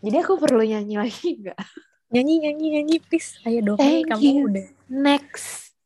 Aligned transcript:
Jadi 0.00 0.16
aku 0.16 0.40
perlu 0.40 0.64
nyanyi 0.64 0.96
lagi 0.96 1.36
nggak? 1.44 1.60
Nyanyi, 2.16 2.34
nyanyi, 2.40 2.66
nyanyi, 2.72 2.96
please. 3.04 3.36
Ayo 3.44 3.60
dong, 3.60 3.76
Thank 3.76 4.08
kamu 4.08 4.24
you. 4.24 4.48
udah. 4.48 4.66
Next. 4.88 5.76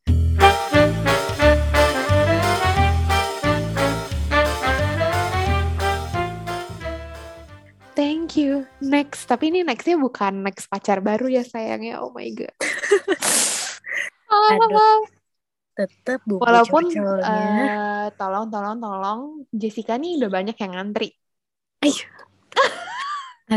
Thank 7.99 8.39
you. 8.39 8.71
Next. 8.79 9.27
Tapi 9.27 9.51
ini 9.51 9.67
nextnya 9.67 9.99
bukan 9.99 10.47
next 10.47 10.71
pacar 10.71 11.03
baru 11.03 11.27
ya 11.27 11.43
sayangnya. 11.43 11.99
Oh 11.99 12.15
my 12.15 12.31
god. 12.39 12.55
Aduh. 14.31 15.11
Tetep 15.75 16.23
bu 16.23 16.39
Walaupun 16.39 16.87
eh, 17.19 18.07
tolong 18.15 18.47
tolong 18.47 18.79
tolong 18.79 19.21
Jessica 19.51 19.99
nih 19.99 20.23
udah 20.23 20.31
banyak 20.31 20.55
yang 20.55 20.71
ngantri. 20.79 21.11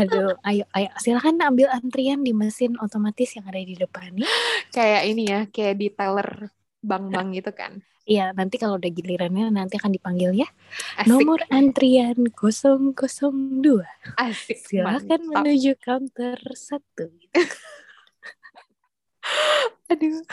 Aduh, 0.04 0.38
ayo, 0.46 0.64
ayo. 0.76 0.88
Silakan 1.02 1.42
ambil 1.42 1.66
antrian 1.74 2.22
di 2.22 2.30
mesin 2.30 2.78
otomatis 2.78 3.34
yang 3.34 3.50
ada 3.50 3.58
di 3.58 3.74
depan 3.74 4.14
nih. 4.14 4.28
Kayak 4.70 5.02
ini 5.10 5.22
ya, 5.26 5.40
kayak 5.50 5.74
di 5.80 5.88
teller 5.90 6.54
bank-bank 6.78 7.28
gitu 7.34 7.50
kan. 7.50 7.82
Iya, 8.08 8.32
nanti 8.32 8.56
kalau 8.56 8.80
udah 8.80 8.88
gilirannya 8.88 9.52
nanti 9.52 9.76
akan 9.76 9.92
dipanggil 9.92 10.32
ya. 10.32 10.48
Asik. 10.96 11.12
Nomor 11.12 11.44
antrian 11.52 12.16
002. 12.32 13.84
Asik. 14.16 14.64
Silakan 14.64 15.28
mantap. 15.28 15.44
menuju 15.44 15.76
counter 15.76 16.40
satu. 16.56 17.12
Aduh. 19.92 20.24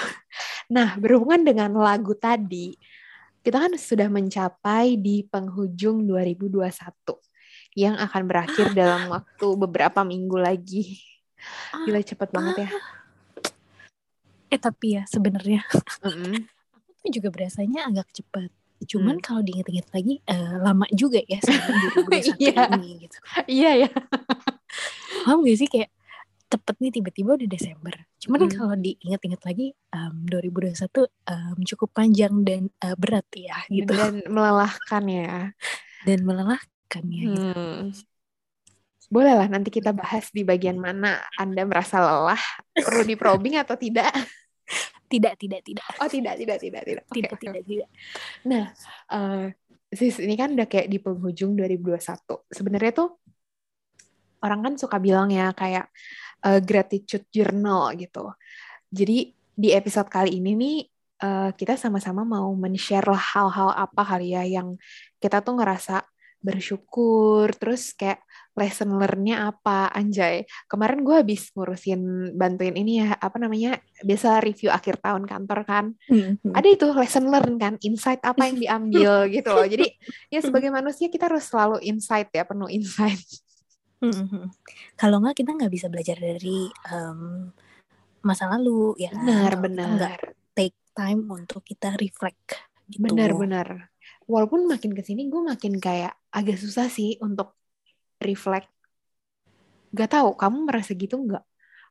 Nah, 0.72 0.96
berhubungan 0.96 1.44
dengan 1.44 1.76
lagu 1.76 2.16
tadi, 2.16 2.80
kita 3.44 3.68
kan 3.68 3.76
sudah 3.76 4.08
mencapai 4.08 4.96
di 4.96 5.28
penghujung 5.28 6.08
2021 6.08 6.72
yang 7.76 7.96
akan 7.96 8.24
berakhir 8.26 8.72
dalam 8.72 9.08
waktu 9.08 9.48
beberapa 9.56 10.02
minggu 10.02 10.36
lagi. 10.36 10.98
Gila 11.84 12.00
cepet 12.02 12.30
banget 12.32 12.56
ya. 12.66 12.70
Eh 14.48 14.58
tapi 14.58 14.96
ya 14.96 15.04
sebenarnya 15.06 15.62
Mm-mm. 16.02 16.48
aku 16.72 16.90
tuh 16.98 17.10
juga 17.12 17.30
berasanya 17.30 17.86
agak 17.86 18.08
cepat. 18.12 18.50
Cuman 18.86 19.18
Hmm. 19.18 19.24
kalau 19.24 19.42
diinget-inget 19.42 19.88
lagi 19.90 20.20
eh, 20.22 20.56
lama 20.56 20.84
juga 20.92 21.20
ya 21.22 21.40
2021 21.40 22.36
Iya. 22.44 22.64
ini 22.74 22.90
gitu. 23.02 23.18
Iya 23.46 23.72
ya. 23.84 23.90
Paham 25.22 25.42
gak 25.42 25.58
sih 25.58 25.68
kayak 25.68 25.90
tepet 26.46 26.78
nih 26.78 26.92
tiba-tiba 26.94 27.34
udah 27.34 27.50
Desember. 27.50 27.96
Cuman 28.18 28.40
Mm. 28.42 28.52
kalau 28.52 28.76
diinget-inget 28.76 29.42
lagi 29.42 29.66
em, 29.90 30.16
2021 30.24 30.76
em, 31.26 31.58
cukup 31.66 31.90
panjang 31.92 32.34
dan 32.42 32.62
eh, 32.78 32.96
berat 32.96 33.26
ya 33.34 33.58
gitu 33.68 33.92
Dan 33.92 34.22
melelahkan 34.26 35.04
ya. 35.06 35.52
dan 36.06 36.20
melelahkan 36.22 36.70
ya 36.90 37.00
gitu. 37.02 37.42
Hmm. 37.42 37.92
Boleh 39.06 39.34
lah 39.38 39.48
nanti 39.50 39.70
kita 39.70 39.94
bahas 39.94 40.34
di 40.34 40.42
bagian 40.42 40.82
mana 40.82 41.22
Anda 41.38 41.62
merasa 41.62 42.02
lelah, 42.02 42.42
perlu 42.74 43.06
di 43.06 43.14
probing 43.14 43.62
atau 43.62 43.78
tidak? 43.78 44.10
Tidak, 45.06 45.34
tidak, 45.38 45.62
tidak. 45.62 45.86
Oh 46.02 46.10
tidak, 46.10 46.34
tidak, 46.42 46.58
tidak, 46.58 46.82
tidak. 46.82 47.06
Tidak, 47.14 47.32
oke. 47.32 47.42
tidak, 47.42 47.64
tidak. 47.64 47.90
Nah, 48.50 48.74
eh, 49.14 49.46
sis 49.94 50.18
ini 50.18 50.34
kan 50.34 50.58
udah 50.58 50.66
kayak 50.66 50.90
di 50.90 50.98
penghujung 50.98 51.54
2021. 51.54 52.42
Sebenarnya 52.50 52.92
tuh 52.92 53.10
orang 54.42 54.60
kan 54.66 54.74
suka 54.82 54.98
bilang 54.98 55.30
ya 55.30 55.54
kayak 55.54 55.94
eh, 56.42 56.60
gratitude 56.66 57.30
journal 57.30 57.94
gitu. 57.94 58.34
Jadi 58.90 59.30
di 59.56 59.70
episode 59.72 60.10
kali 60.10 60.42
ini 60.42 60.52
nih 60.58 60.78
eh, 61.22 61.50
kita 61.54 61.78
sama-sama 61.78 62.26
mau 62.26 62.50
men-share 62.58 63.06
lah 63.06 63.22
hal-hal 63.22 63.70
apa 63.78 64.02
kali 64.02 64.34
ya 64.34 64.42
yang 64.42 64.74
kita 65.22 65.46
tuh 65.46 65.62
ngerasa 65.62 66.02
bersyukur, 66.46 67.50
terus 67.58 67.98
kayak 67.98 68.22
lesson 68.54 68.96
learn-nya 69.02 69.50
apa, 69.50 69.90
anjay. 69.92 70.46
Kemarin 70.70 71.02
gue 71.02 71.16
habis 71.26 71.50
ngurusin 71.58 72.32
bantuin 72.38 72.78
ini 72.78 73.02
ya, 73.04 73.18
apa 73.18 73.36
namanya, 73.42 73.82
biasa 74.06 74.40
review 74.46 74.70
akhir 74.70 75.02
tahun 75.02 75.26
kantor 75.26 75.66
kan 75.66 75.86
Hmm, 76.06 76.38
hmm. 76.38 76.54
ada 76.54 76.68
itu 76.70 76.86
lesson 76.94 77.26
learn 77.34 77.58
kan 77.58 77.74
insight 77.82 78.22
apa 78.22 78.46
yang 78.46 78.58
diambil 78.62 79.12
gitu 79.36 79.50
loh 79.50 79.66
jadi 79.66 79.90
ya 80.30 80.38
sebagai 80.38 80.70
manusia 80.70 81.10
kita 81.10 81.26
harus 81.26 81.50
selalu 81.50 81.82
insight 81.82 82.30
ya 82.30 82.46
penuh 82.46 82.70
insight 82.70 83.18
Hmm, 84.04 84.12
hmm, 84.12 84.28
hmm. 84.28 84.46
Kalau 85.00 85.24
nggak 85.24 85.40
kita 85.40 85.56
nggak 85.56 85.72
bisa 85.72 85.88
belajar 85.88 86.20
dari 86.20 86.68
em, 86.92 87.50
masa 88.22 88.52
lalu 88.52 88.94
ya. 89.00 89.10
kan? 89.10 89.24
benar 89.24 89.52
Kalau 89.56 89.64
nggak 89.64 89.66
benar 89.66 90.20
take 90.54 90.78
time 90.94 91.22
untuk 91.32 91.62
kita 91.64 91.96
reflect 91.98 92.60
gitu. 92.92 93.02
benar 93.02 93.32
benar 93.34 93.68
walaupun 94.30 94.68
makin 94.70 94.94
ke 94.94 95.02
sini 95.02 95.26
gue 95.32 95.42
makin 95.42 95.80
kayak 95.82 96.14
agak 96.36 96.58
susah 96.64 96.88
sih 96.92 97.16
untuk 97.26 97.48
reflect 98.22 98.70
gak 99.96 100.10
tahu 100.12 100.30
kamu 100.36 100.58
merasa 100.68 100.92
gitu 100.94 101.16
nggak 101.16 101.44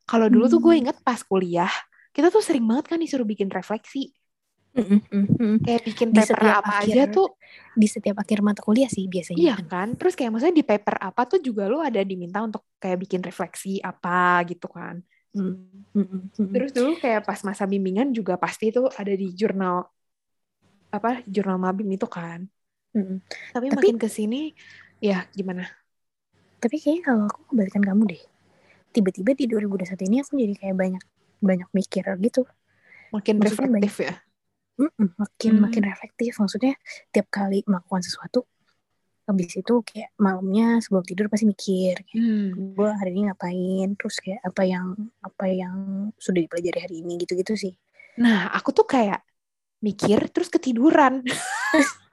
kalau 0.04 0.26
dulu 0.28 0.44
tuh 0.52 0.60
gue 0.60 0.74
Hmm. 0.76 0.82
inget 0.84 0.96
pas 1.00 1.20
kuliah 1.24 1.72
kita 2.14 2.28
tuh 2.34 2.42
sering 2.44 2.64
banget 2.68 2.86
kan 2.94 2.98
disuruh 3.00 3.26
bikin 3.26 3.48
refleksi 3.48 4.12
kayak 5.64 5.82
bikin 5.86 6.08
Di 6.10 6.18
paper 6.18 6.50
apa 6.50 6.72
akhir 6.82 6.94
aja 6.94 7.02
tuh 7.06 7.28
Di 7.74 7.86
setiap 7.86 8.16
akhir 8.22 8.38
mata 8.42 8.60
kuliah 8.62 8.90
sih 8.90 9.06
biasanya. 9.06 9.38
Iya 9.38 9.56
kan. 9.70 9.88
terus 9.98 10.14
kayak 10.18 10.30
maksudnya 10.34 10.56
di 10.60 10.66
paper 10.66 10.94
apa 10.98 11.22
tuh 11.30 11.38
juga 11.42 11.70
lu 11.70 11.78
ada 11.78 12.00
diminta 12.02 12.42
untuk 12.42 12.62
kayak 12.82 12.98
bikin 13.06 13.20
refleksi 13.22 13.78
apa 13.82 14.42
gitu 14.50 14.66
kan. 14.70 14.98
Hmm. 15.34 16.30
Terus 16.36 16.70
dulu 16.70 16.98
kayak 16.98 17.22
pas 17.26 17.40
masa 17.42 17.64
bimbingan 17.66 18.14
juga 18.14 18.34
pasti 18.38 18.70
tuh 18.70 18.90
ada 18.94 19.10
di 19.10 19.34
jurnal 19.34 19.86
apa 20.94 21.22
jurnal 21.26 21.58
mabim 21.58 21.88
itu 21.94 22.06
kan. 22.06 22.46
Hmm. 22.94 23.18
Tapi, 23.50 23.66
Tapi- 23.68 23.90
makin 23.90 23.96
ke 23.98 24.06
sini 24.06 24.54
ya 24.98 25.26
gimana? 25.34 25.66
Tapi 26.56 26.78
kayaknya 26.78 27.02
kalau 27.04 27.24
aku 27.28 27.52
kebalikan 27.52 27.82
kamu 27.82 28.02
deh. 28.08 28.22
Tiba-tiba 28.94 29.34
di 29.34 29.44
2021 29.44 30.06
ini 30.06 30.16
aku 30.22 30.38
jadi 30.38 30.54
kayak 30.54 30.76
banyak 30.78 31.04
banyak 31.42 31.68
mikir 31.74 32.06
gitu. 32.22 32.46
Makin 33.10 33.36
Maksudnya 33.36 33.66
reflektif 33.68 33.94
ya. 34.00 34.14
Mm-mm, 34.74 35.08
makin 35.14 35.52
Hmm. 35.54 35.62
makin 35.62 35.82
reflektif 35.86 36.32
maksudnya 36.34 36.74
tiap 37.10 37.30
kali 37.30 37.62
melakukan 37.62 38.02
sesuatu 38.02 38.42
habis 39.24 39.54
itu 39.54 39.74
kayak 39.86 40.10
malamnya 40.18 40.82
sebelum 40.82 41.00
tidur 41.00 41.30
pasti 41.30 41.46
mikir 41.46 42.02
kayak, 42.02 42.18
Hmm. 42.18 42.74
gue 42.74 42.90
hari 42.90 43.10
ini 43.14 43.30
ngapain 43.30 43.88
terus 43.94 44.18
kayak 44.18 44.42
apa 44.42 44.66
yang 44.66 44.86
apa 45.22 45.44
yang 45.46 45.76
sudah 46.18 46.42
dipelajari 46.42 46.78
hari 46.82 46.96
ini 47.06 47.22
gitu-gitu 47.22 47.54
sih 47.54 47.74
Nah, 48.18 48.50
aku 48.50 48.70
tuh 48.70 48.82
kayak 48.84 49.22
mikir 49.78 50.26
terus 50.30 50.46
ketiduran. 50.46 51.22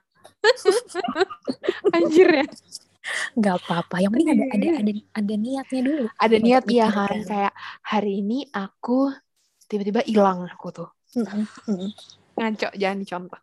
Anjir 1.96 2.28
ya. 2.42 2.46
nggak 3.34 3.66
apa-apa 3.66 3.98
yang 3.98 4.14
penting 4.14 4.30
ada 4.30 4.44
ada 4.54 4.68
ada 4.78 4.92
ada 5.18 5.34
niatnya 5.34 5.80
dulu 5.82 6.04
Ada 6.22 6.36
niat 6.38 6.64
ya 6.70 6.86
kan 6.86 7.18
kayak 7.26 7.54
hari 7.82 8.22
ini 8.22 8.46
aku 8.54 9.10
tiba-tiba 9.72 10.04
hilang 10.04 10.44
aku 10.44 10.68
tuh. 10.68 10.88
Ngaco, 12.36 12.68
jangan 12.76 12.98
dicontoh. 13.00 13.40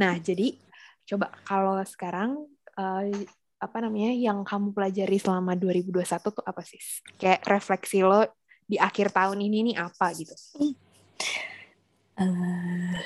Nah, 0.00 0.14
jadi 0.16 0.56
coba 1.04 1.28
kalau 1.44 1.76
sekarang 1.84 2.48
eh, 2.80 3.28
apa 3.60 3.76
namanya 3.84 4.12
yang 4.16 4.40
kamu 4.40 4.72
pelajari 4.72 5.20
selama 5.20 5.52
2021 5.52 6.32
tuh 6.32 6.44
apa 6.44 6.64
sih? 6.64 6.80
Kayak 7.20 7.44
refleksi 7.44 8.00
lo 8.00 8.24
di 8.64 8.80
akhir 8.80 9.12
tahun 9.12 9.36
ini 9.44 9.72
nih 9.72 9.76
apa 9.76 10.06
gitu? 10.16 10.32
Eh, 12.16 12.96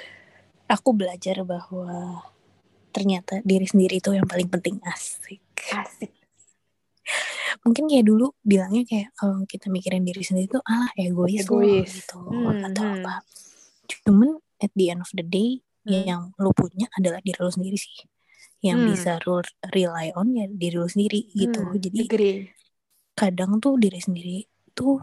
aku 0.70 0.94
belajar 0.94 1.42
bahwa 1.42 2.22
ternyata 2.90 3.42
diri 3.42 3.66
sendiri 3.66 3.98
itu 3.98 4.14
yang 4.14 4.26
paling 4.26 4.46
penting 4.46 4.78
asik 4.86 5.42
Asik. 5.70 6.14
mungkin 7.62 7.86
kayak 7.86 8.06
dulu 8.06 8.32
bilangnya 8.40 8.86
kayak 8.86 9.08
kalau 9.14 9.42
kita 9.44 9.66
mikirin 9.68 10.06
diri 10.06 10.22
sendiri 10.22 10.46
tuh 10.48 10.62
alah 10.64 10.90
egois, 10.96 11.42
Egois. 11.42 11.90
gitu 11.90 12.18
Hmm, 12.22 12.62
atau 12.70 12.84
hmm. 12.86 12.94
apa 13.02 13.14
cuman 14.06 14.38
at 14.58 14.70
the 14.74 14.86
end 14.88 15.02
of 15.02 15.10
the 15.12 15.26
day 15.26 15.58
Hmm. 15.80 16.04
yang 16.06 16.22
lo 16.36 16.52
punya 16.52 16.92
adalah 16.92 17.24
diri 17.24 17.40
lo 17.40 17.48
sendiri 17.48 17.74
sih 17.74 18.04
yang 18.60 18.84
Hmm. 18.84 18.92
bisa 18.92 19.16
lo 19.24 19.40
rely 19.72 20.12
on 20.12 20.36
ya 20.36 20.44
diri 20.44 20.76
lo 20.76 20.84
sendiri 20.84 21.24
gitu 21.32 21.64
Hmm, 21.64 21.80
jadi 21.80 22.00
agree. 22.04 22.38
kadang 23.16 23.58
tuh 23.58 23.80
diri 23.80 23.96
sendiri 23.96 24.44
tuh 24.72 25.00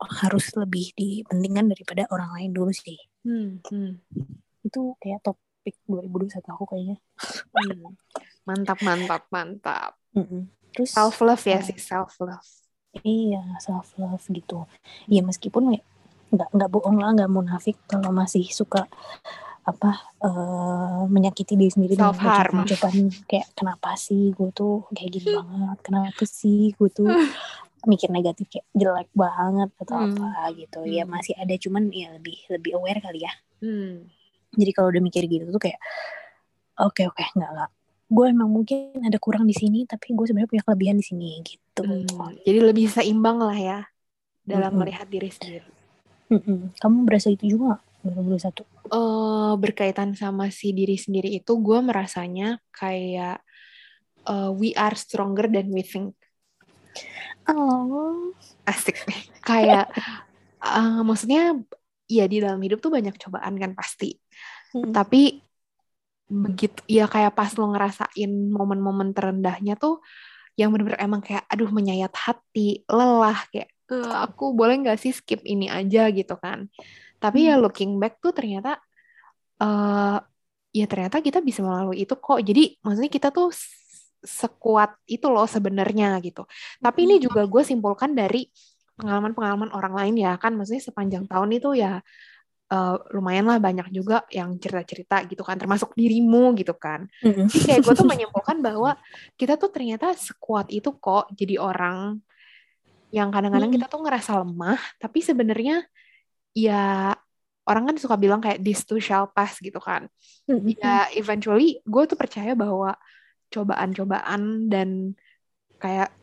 harus 0.00 0.46
lebih 0.54 0.94
dipentingkan 0.94 1.74
daripada 1.74 2.06
orang 2.14 2.30
lain 2.38 2.50
dulu 2.54 2.70
sih 2.70 2.96
Hmm, 3.20 3.60
hmm, 3.66 3.92
itu 4.62 4.94
kayak 5.00 5.20
topik 5.22 5.76
2021 5.86 6.44
aku 6.50 6.64
kayaknya 6.68 6.96
hmm. 7.54 7.94
Mantap, 8.48 8.78
mantap, 8.82 9.22
mantap. 9.30 9.92
Mm-mm. 10.16 10.48
terus 10.74 10.90
Self 10.90 11.20
love 11.22 11.44
ya 11.44 11.60
sih, 11.62 11.76
self 11.78 12.16
love. 12.18 12.42
Iya, 13.04 13.42
self 13.62 13.94
love 13.94 14.24
gitu. 14.26 14.66
Ya 15.06 15.22
meskipun 15.22 15.78
ya 15.78 15.80
nggak 16.30 16.48
nggak 16.50 16.70
bohong 16.72 16.98
lah, 16.98 17.10
nggak 17.14 17.30
munafik 17.30 17.76
kalau 17.86 18.10
masih 18.10 18.42
suka 18.50 18.86
apa 19.62 19.90
eh, 20.24 21.00
menyakiti 21.06 21.54
diri 21.54 21.70
sendiri 21.70 21.94
dengan 21.94 22.16
Self-harm. 22.16 22.64
ucapan 22.64 22.96
kayak 23.28 23.46
kenapa 23.54 23.94
sih 23.94 24.32
gue 24.34 24.50
tuh 24.50 24.88
kayak 24.96 25.10
gini 25.20 25.26
banget, 25.38 25.78
kenapa 25.84 26.22
sih 26.26 26.72
gue 26.74 26.88
tuh 26.90 27.06
mikir 27.90 28.08
negatif 28.10 28.48
kayak 28.50 28.66
jelek 28.74 29.08
banget 29.14 29.70
atau 29.78 29.94
Hmm. 29.94 30.16
apa 30.16 30.50
gitu. 30.58 30.80
Ya 30.88 31.04
Hmm. 31.06 31.12
masih 31.14 31.34
ada 31.38 31.54
cuman 31.54 31.92
ya 31.92 32.08
lebih 32.16 32.36
lebih 32.50 32.74
aware 32.80 32.98
kali 33.04 33.22
ya. 33.22 33.32
Hmm. 33.62 34.08
Jadi 34.54 34.70
kalau 34.74 34.88
udah 34.90 35.02
mikir 35.02 35.24
gitu 35.30 35.46
tuh 35.50 35.62
kayak 35.62 35.78
oke 36.80 37.02
oke 37.06 37.22
nggak 37.36 37.50
nggak. 37.50 37.70
Gue 38.10 38.26
emang 38.34 38.50
mungkin 38.50 39.06
ada 39.06 39.18
kurang 39.22 39.46
di 39.46 39.54
sini 39.54 39.86
tapi 39.86 40.10
gue 40.10 40.26
sebenarnya 40.26 40.50
punya 40.50 40.64
kelebihan 40.66 40.96
di 40.98 41.06
sini 41.06 41.30
gitu. 41.46 41.82
Hmm, 41.86 42.34
jadi 42.42 42.58
lebih 42.66 42.90
seimbang 42.90 43.38
lah 43.38 43.54
ya 43.54 43.80
dalam 44.42 44.74
mm-hmm. 44.74 44.78
melihat 44.80 45.06
diri 45.06 45.30
sendiri. 45.30 45.68
Mm-hmm. 46.30 46.78
kamu 46.78 47.10
berasa 47.10 47.26
itu 47.26 47.58
juga 47.58 47.82
satu? 48.38 48.62
Uh, 48.86 49.58
berkaitan 49.58 50.14
sama 50.14 50.46
si 50.54 50.70
diri 50.70 50.94
sendiri 50.94 51.26
itu 51.26 51.52
gue 51.58 51.78
merasanya 51.82 52.62
kayak 52.70 53.42
uh, 54.24 54.50
we 54.54 54.72
are 54.78 54.94
stronger 54.94 55.50
than 55.50 55.74
we 55.74 55.82
think. 55.84 56.14
Oh. 57.50 58.32
Asik. 58.64 59.02
Kayak 59.42 59.90
uh, 60.62 61.02
maksudnya 61.08 61.58
ya 62.10 62.26
di 62.26 62.42
dalam 62.42 62.58
hidup 62.58 62.82
tuh 62.82 62.90
banyak 62.90 63.14
cobaan 63.18 63.54
kan 63.58 63.74
pasti 63.74 64.18
hmm. 64.74 64.92
tapi 64.94 65.42
begitu 66.30 66.78
ya 66.86 67.10
kayak 67.10 67.34
pas 67.34 67.50
lo 67.58 67.74
ngerasain 67.74 68.30
momen-momen 68.54 69.10
terendahnya 69.10 69.74
tuh 69.74 69.98
yang 70.54 70.70
bener-bener 70.70 71.02
emang 71.02 71.22
kayak 71.22 71.42
aduh 71.50 71.70
menyayat 71.74 72.14
hati 72.14 72.86
lelah 72.86 73.38
kayak 73.50 73.70
e, 73.90 73.96
aku 73.98 74.54
boleh 74.54 74.78
nggak 74.78 74.98
sih 74.98 75.10
skip 75.10 75.42
ini 75.42 75.66
aja 75.66 76.06
gitu 76.14 76.38
kan 76.38 76.70
tapi 77.18 77.50
ya 77.50 77.58
hmm. 77.58 77.60
ya 77.60 77.64
looking 77.66 77.92
back 77.98 78.22
tuh 78.22 78.30
ternyata 78.30 78.78
uh, 79.60 80.22
ya 80.70 80.86
ternyata 80.86 81.18
kita 81.18 81.42
bisa 81.42 81.60
melalui 81.60 82.06
itu 82.06 82.14
kok 82.14 82.40
jadi 82.40 82.78
maksudnya 82.80 83.10
kita 83.10 83.28
tuh 83.34 83.50
sekuat 84.20 84.94
itu 85.10 85.26
loh 85.26 85.48
sebenarnya 85.50 86.16
gitu 86.22 86.46
tapi 86.78 87.10
ini 87.10 87.18
hmm. 87.18 87.24
juga 87.26 87.42
gue 87.44 87.62
simpulkan 87.66 88.14
dari 88.14 88.46
pengalaman-pengalaman 89.00 89.72
orang 89.72 89.94
lain 89.96 90.14
ya 90.20 90.36
kan 90.36 90.54
maksudnya 90.54 90.84
sepanjang 90.84 91.24
tahun 91.24 91.56
itu 91.56 91.72
ya 91.74 92.04
uh, 92.70 92.96
lumayan 93.12 93.46
lah 93.50 93.58
banyak 93.58 93.90
juga 93.90 94.24
yang 94.30 94.56
cerita-cerita 94.56 95.26
gitu 95.26 95.42
kan 95.42 95.58
termasuk 95.58 95.92
dirimu 95.98 96.54
gitu 96.56 96.72
kan 96.78 97.10
mm-hmm. 97.20 97.46
jadi 97.50 97.62
kayak 97.66 97.80
gue 97.84 97.94
tuh 97.94 98.08
menyimpulkan 98.12 98.58
bahwa 98.62 98.96
kita 99.34 99.58
tuh 99.58 99.70
ternyata 99.74 100.14
sekuat 100.14 100.70
itu 100.70 100.94
kok 100.96 101.28
jadi 101.34 101.58
orang 101.58 102.22
yang 103.10 103.28
kadang-kadang 103.34 103.74
mm-hmm. 103.74 103.90
kita 103.90 103.92
tuh 103.92 104.00
ngerasa 104.06 104.30
lemah 104.46 104.80
tapi 105.02 105.18
sebenarnya 105.20 105.82
ya 106.54 107.14
orang 107.66 107.84
kan 107.92 107.96
suka 107.98 108.16
bilang 108.18 108.42
kayak 108.42 108.62
this 108.62 108.86
too 108.86 109.02
shall 109.02 109.26
pass 109.26 109.58
gitu 109.58 109.78
kan 109.82 110.06
mm-hmm. 110.46 110.78
ya 110.78 111.10
eventually 111.18 111.82
gue 111.82 112.02
tuh 112.06 112.18
percaya 112.18 112.54
bahwa 112.54 112.94
cobaan-cobaan 113.50 114.70
dan 114.70 115.18
kayak 115.82 116.14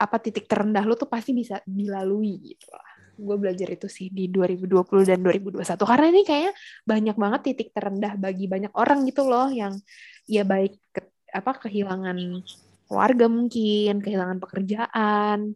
apa 0.00 0.16
titik 0.16 0.48
terendah 0.48 0.80
lu 0.88 0.96
tuh 0.96 1.04
pasti 1.04 1.36
bisa 1.36 1.60
dilalui 1.68 2.40
gitu 2.40 2.72
lah. 2.72 2.88
Gue 3.20 3.36
belajar 3.36 3.68
itu 3.68 3.84
sih 3.92 4.08
di 4.08 4.32
2020 4.32 5.04
dan 5.04 5.20
2021 5.20 5.60
karena 5.84 6.06
ini 6.08 6.22
kayaknya 6.24 6.52
banyak 6.88 7.16
banget 7.20 7.40
titik 7.52 7.68
terendah 7.76 8.16
bagi 8.16 8.48
banyak 8.48 8.72
orang 8.72 9.04
gitu 9.04 9.28
loh 9.28 9.52
yang 9.52 9.76
ya 10.24 10.40
baik 10.48 10.80
ke, 10.88 11.04
apa 11.36 11.68
kehilangan 11.68 12.16
keluarga 12.88 13.26
mungkin, 13.28 14.00
kehilangan 14.00 14.40
pekerjaan 14.40 15.52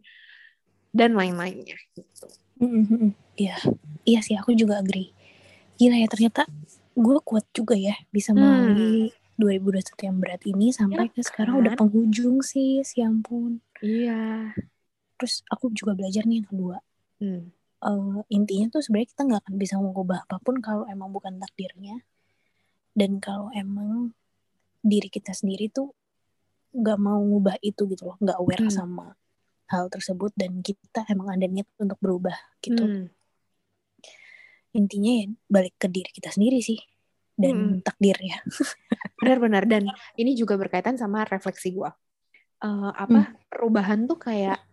dan 0.93 1.11
lain-lainnya 1.17 1.75
gitu. 1.97 2.29
Iya, 3.35 3.57
iya 4.07 4.19
sih 4.21 4.37
aku 4.37 4.53
juga 4.53 4.79
agree. 4.79 5.11
Gila 5.75 5.99
ya 5.99 6.07
ternyata 6.07 6.47
gue 6.95 7.17
kuat 7.25 7.43
juga 7.51 7.75
ya 7.75 7.97
bisa 8.13 8.31
melalui 8.31 9.11
hmm 9.11 9.25
2021 9.35 10.07
yang 10.07 10.17
berat 10.19 10.41
ini 10.47 10.67
sampai 10.71 11.11
ya, 11.11 11.11
ke 11.11 11.19
sekarang 11.19 11.59
udah 11.59 11.71
kan? 11.75 11.79
penghujung 11.83 12.39
sih, 12.39 12.79
si 12.87 13.03
ampun. 13.03 13.59
Iya. 13.83 14.55
Terus 15.19 15.43
aku 15.51 15.71
juga 15.75 15.95
belajar 15.95 16.23
nih 16.23 16.43
yang 16.43 16.47
kedua. 16.47 16.77
Hmm. 17.19 17.51
Uh, 17.85 18.25
intinya 18.33 18.73
tuh 18.73 18.81
sebenarnya 18.81 19.09
kita 19.13 19.21
nggak 19.29 19.41
akan 19.45 19.55
bisa 19.61 19.75
mengubah 19.77 20.25
apa 20.25 20.41
pun 20.41 20.57
kalau 20.57 20.89
emang 20.89 21.13
bukan 21.13 21.37
takdirnya. 21.37 22.01
Dan 22.97 23.21
kalau 23.21 23.53
emang 23.53 24.17
diri 24.81 25.05
kita 25.11 25.37
sendiri 25.37 25.69
tuh 25.69 25.93
nggak 26.73 26.97
mau 26.97 27.21
ngubah 27.21 27.61
itu 27.61 27.85
gitu 27.85 28.09
loh, 28.09 28.17
nggak 28.17 28.37
aware 28.41 28.65
hmm. 28.67 28.73
sama 28.73 29.13
hal 29.69 29.89
tersebut 29.89 30.33
dan 30.37 30.61
kita 30.61 31.05
emang 31.09 31.33
ada 31.33 31.45
niat 31.45 31.69
untuk 31.77 31.97
berubah 32.01 32.35
gitu. 32.61 32.81
Hmm. 32.81 33.05
Intinya 34.73 35.11
ya 35.21 35.25
balik 35.45 35.77
ke 35.77 35.87
diri 35.87 36.09
kita 36.09 36.33
sendiri 36.33 36.59
sih 36.65 36.81
dan 37.37 37.79
hmm. 37.79 37.85
takdir 37.85 38.17
ya. 38.17 38.41
Benar-benar 39.21 39.69
dan 39.69 39.85
ini 40.17 40.33
juga 40.33 40.57
berkaitan 40.57 40.97
sama 40.97 41.23
refleksi 41.29 41.75
gue. 41.75 41.91
Uh, 42.65 42.89
apa 42.97 43.29
hmm. 43.29 43.51
perubahan 43.51 44.09
tuh 44.09 44.17
kayak 44.17 44.64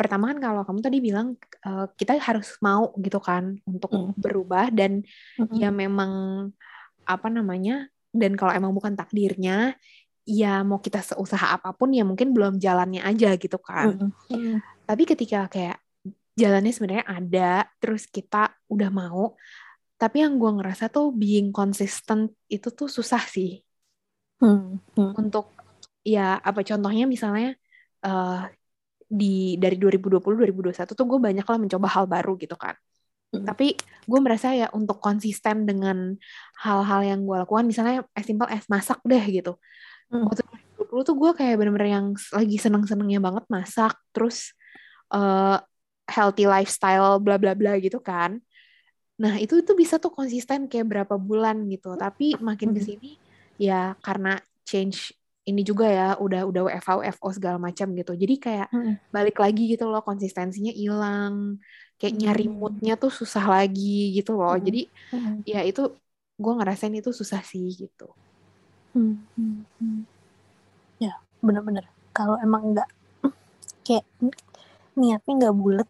pertama 0.00 0.32
kan 0.32 0.40
kalau 0.40 0.62
kamu 0.64 0.80
tadi 0.80 0.98
bilang 1.04 1.36
uh, 1.68 1.84
kita 1.92 2.16
harus 2.16 2.56
mau 2.64 2.88
gitu 2.96 3.20
kan 3.20 3.60
untuk 3.68 3.92
hmm. 3.92 4.16
berubah 4.16 4.72
dan 4.72 5.04
hmm. 5.36 5.60
ya 5.60 5.68
memang 5.68 6.12
apa 7.04 7.28
namanya 7.28 7.92
dan 8.08 8.32
kalau 8.40 8.56
emang 8.56 8.72
bukan 8.72 8.96
takdirnya 8.96 9.76
ya 10.24 10.64
mau 10.64 10.80
kita 10.80 11.04
seusaha 11.04 11.52
apa 11.52 11.76
pun 11.76 11.92
ya 11.92 12.08
mungkin 12.08 12.32
belum 12.32 12.56
jalannya 12.56 13.04
aja 13.04 13.36
gitu 13.36 13.60
kan. 13.60 14.00
Hmm. 14.00 14.10
Hmm. 14.32 14.56
Tapi 14.88 15.02
ketika 15.04 15.52
kayak 15.52 15.76
jalannya 16.32 16.72
sebenarnya 16.72 17.04
ada 17.04 17.52
terus 17.76 18.08
kita 18.08 18.56
udah 18.72 18.88
mau 18.88 19.36
tapi 20.00 20.24
yang 20.24 20.40
gue 20.40 20.48
ngerasa 20.56 20.88
tuh 20.88 21.12
being 21.12 21.52
consistent 21.52 22.32
itu 22.48 22.72
tuh 22.72 22.88
susah 22.88 23.20
sih 23.20 23.60
hmm, 24.40 24.96
hmm. 24.96 25.12
untuk 25.20 25.52
ya 26.00 26.40
apa 26.40 26.64
contohnya 26.64 27.04
misalnya 27.04 27.52
uh, 28.00 28.48
di 29.10 29.58
dari 29.58 29.74
2020 29.74 30.22
2021 30.22 30.86
tuh 30.86 31.06
gue 31.06 31.18
banyak 31.18 31.42
lah 31.42 31.58
mencoba 31.58 31.86
hal 31.90 32.06
baru 32.06 32.38
gitu 32.38 32.54
kan 32.54 32.78
hmm. 33.34 33.42
tapi 33.42 33.74
gue 34.06 34.20
merasa 34.22 34.54
ya 34.54 34.70
untuk 34.70 35.02
konsisten 35.02 35.66
dengan 35.66 36.14
hal-hal 36.62 37.00
yang 37.02 37.20
gue 37.26 37.36
lakukan 37.42 37.66
misalnya 37.66 38.06
as 38.14 38.22
simple 38.22 38.46
as 38.46 38.62
masak 38.70 39.02
deh 39.02 39.24
gitu 39.26 39.58
hmm. 40.14 40.30
waktu 40.30 40.46
2020 40.86 41.08
tuh 41.10 41.16
gue 41.18 41.30
kayak 41.34 41.54
bener-bener 41.58 41.90
yang 41.90 42.06
lagi 42.14 42.56
seneng-senengnya 42.62 43.18
banget 43.18 43.44
masak 43.50 43.98
terus 44.14 44.54
uh, 45.10 45.58
healthy 46.06 46.46
lifestyle 46.46 47.18
bla 47.18 47.34
bla 47.34 47.58
bla 47.58 47.74
gitu 47.82 47.98
kan 47.98 48.38
Nah, 49.20 49.36
itu 49.36 49.60
itu 49.60 49.76
bisa 49.76 50.00
tuh 50.00 50.08
konsisten 50.16 50.64
kayak 50.64 50.88
berapa 50.88 51.20
bulan 51.20 51.68
gitu. 51.68 51.92
Tapi 51.92 52.40
makin 52.40 52.72
ke 52.72 52.80
sini 52.80 53.10
ya 53.60 53.92
karena 54.00 54.40
change 54.64 55.12
ini 55.48 55.62
juga 55.64 55.88
ya 55.88 56.08
udah 56.20 56.44
udah 56.44 56.62
WFH 56.68 56.90
WFO 57.00 57.28
segala 57.32 57.56
macam 57.56 57.88
gitu. 57.96 58.12
Jadi 58.12 58.34
kayak 58.36 58.68
hmm. 58.70 58.94
balik 59.08 59.40
lagi 59.40 59.72
gitu 59.72 59.88
loh 59.88 60.04
konsistensinya 60.04 60.72
hilang. 60.72 61.58
Kayak 61.96 62.14
nyari 62.16 62.46
moodnya 62.48 62.94
tuh 63.00 63.12
susah 63.12 63.44
lagi 63.48 64.12
gitu 64.12 64.36
loh. 64.36 64.56
Hmm. 64.56 64.64
Jadi 64.64 64.82
hmm. 65.12 65.36
ya 65.48 65.60
itu 65.64 65.96
gue 66.40 66.52
ngerasain 66.56 66.92
itu 66.92 67.10
susah 67.12 67.40
sih 67.40 67.72
gitu. 67.72 68.12
Hmm. 68.92 69.20
Hmm. 69.36 69.64
Hmm. 69.80 70.02
Ya 71.00 71.16
bener-bener. 71.40 71.88
Kalau 72.12 72.36
emang 72.40 72.76
nggak 72.76 72.88
kayak 73.86 74.04
niatnya 74.98 75.32
nggak 75.46 75.56
bulat, 75.56 75.88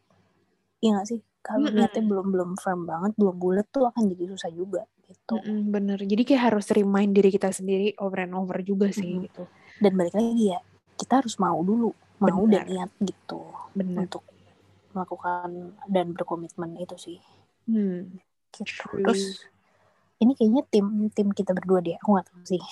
ya 0.79 0.95
nggak 0.95 1.09
sih? 1.11 1.21
kalau 1.41 1.67
mm 1.67 1.69
-hmm. 1.73 1.79
niatnya 1.81 2.03
belum 2.05 2.27
belum 2.33 2.51
firm 2.61 2.81
banget 2.85 3.13
belum 3.17 3.37
bulat 3.41 3.67
tuh 3.73 3.89
akan 3.89 4.03
jadi 4.13 4.25
susah 4.37 4.51
juga 4.53 4.83
gitu 5.11 5.37
mm 5.37 5.43
-hmm, 5.43 5.61
bener 5.75 5.99
jadi 5.99 6.23
kayak 6.23 6.43
harus 6.55 6.67
remind 6.71 7.13
diri 7.13 7.35
kita 7.35 7.51
sendiri 7.51 7.99
over 7.99 8.23
and 8.23 8.35
over 8.39 8.63
juga 8.63 8.95
sih 8.95 9.11
mm 9.11 9.17
-hmm. 9.19 9.27
gitu 9.27 9.43
dan 9.83 9.93
balik 9.99 10.15
lagi 10.15 10.55
ya 10.55 10.61
kita 10.95 11.25
harus 11.25 11.35
mau 11.41 11.59
dulu 11.65 11.91
mau 12.21 12.45
bener. 12.45 12.63
dan 12.63 12.65
niat 12.69 12.91
gitu 13.01 13.41
bener. 13.73 14.07
untuk 14.07 14.23
melakukan 14.93 15.75
dan 15.89 16.07
berkomitmen 16.13 16.77
itu 16.77 16.97
sih 16.99 17.19
hmm. 17.71 18.21
gitu. 18.53 18.85
terus 19.01 19.47
ini 20.21 20.37
kayaknya 20.37 20.63
tim 20.69 21.09
tim 21.15 21.29
kita 21.33 21.57
berdua 21.57 21.81
deh 21.81 21.97
aku 21.97 22.09
nggak 22.13 22.27
tahu 22.29 22.43
sih 22.45 22.63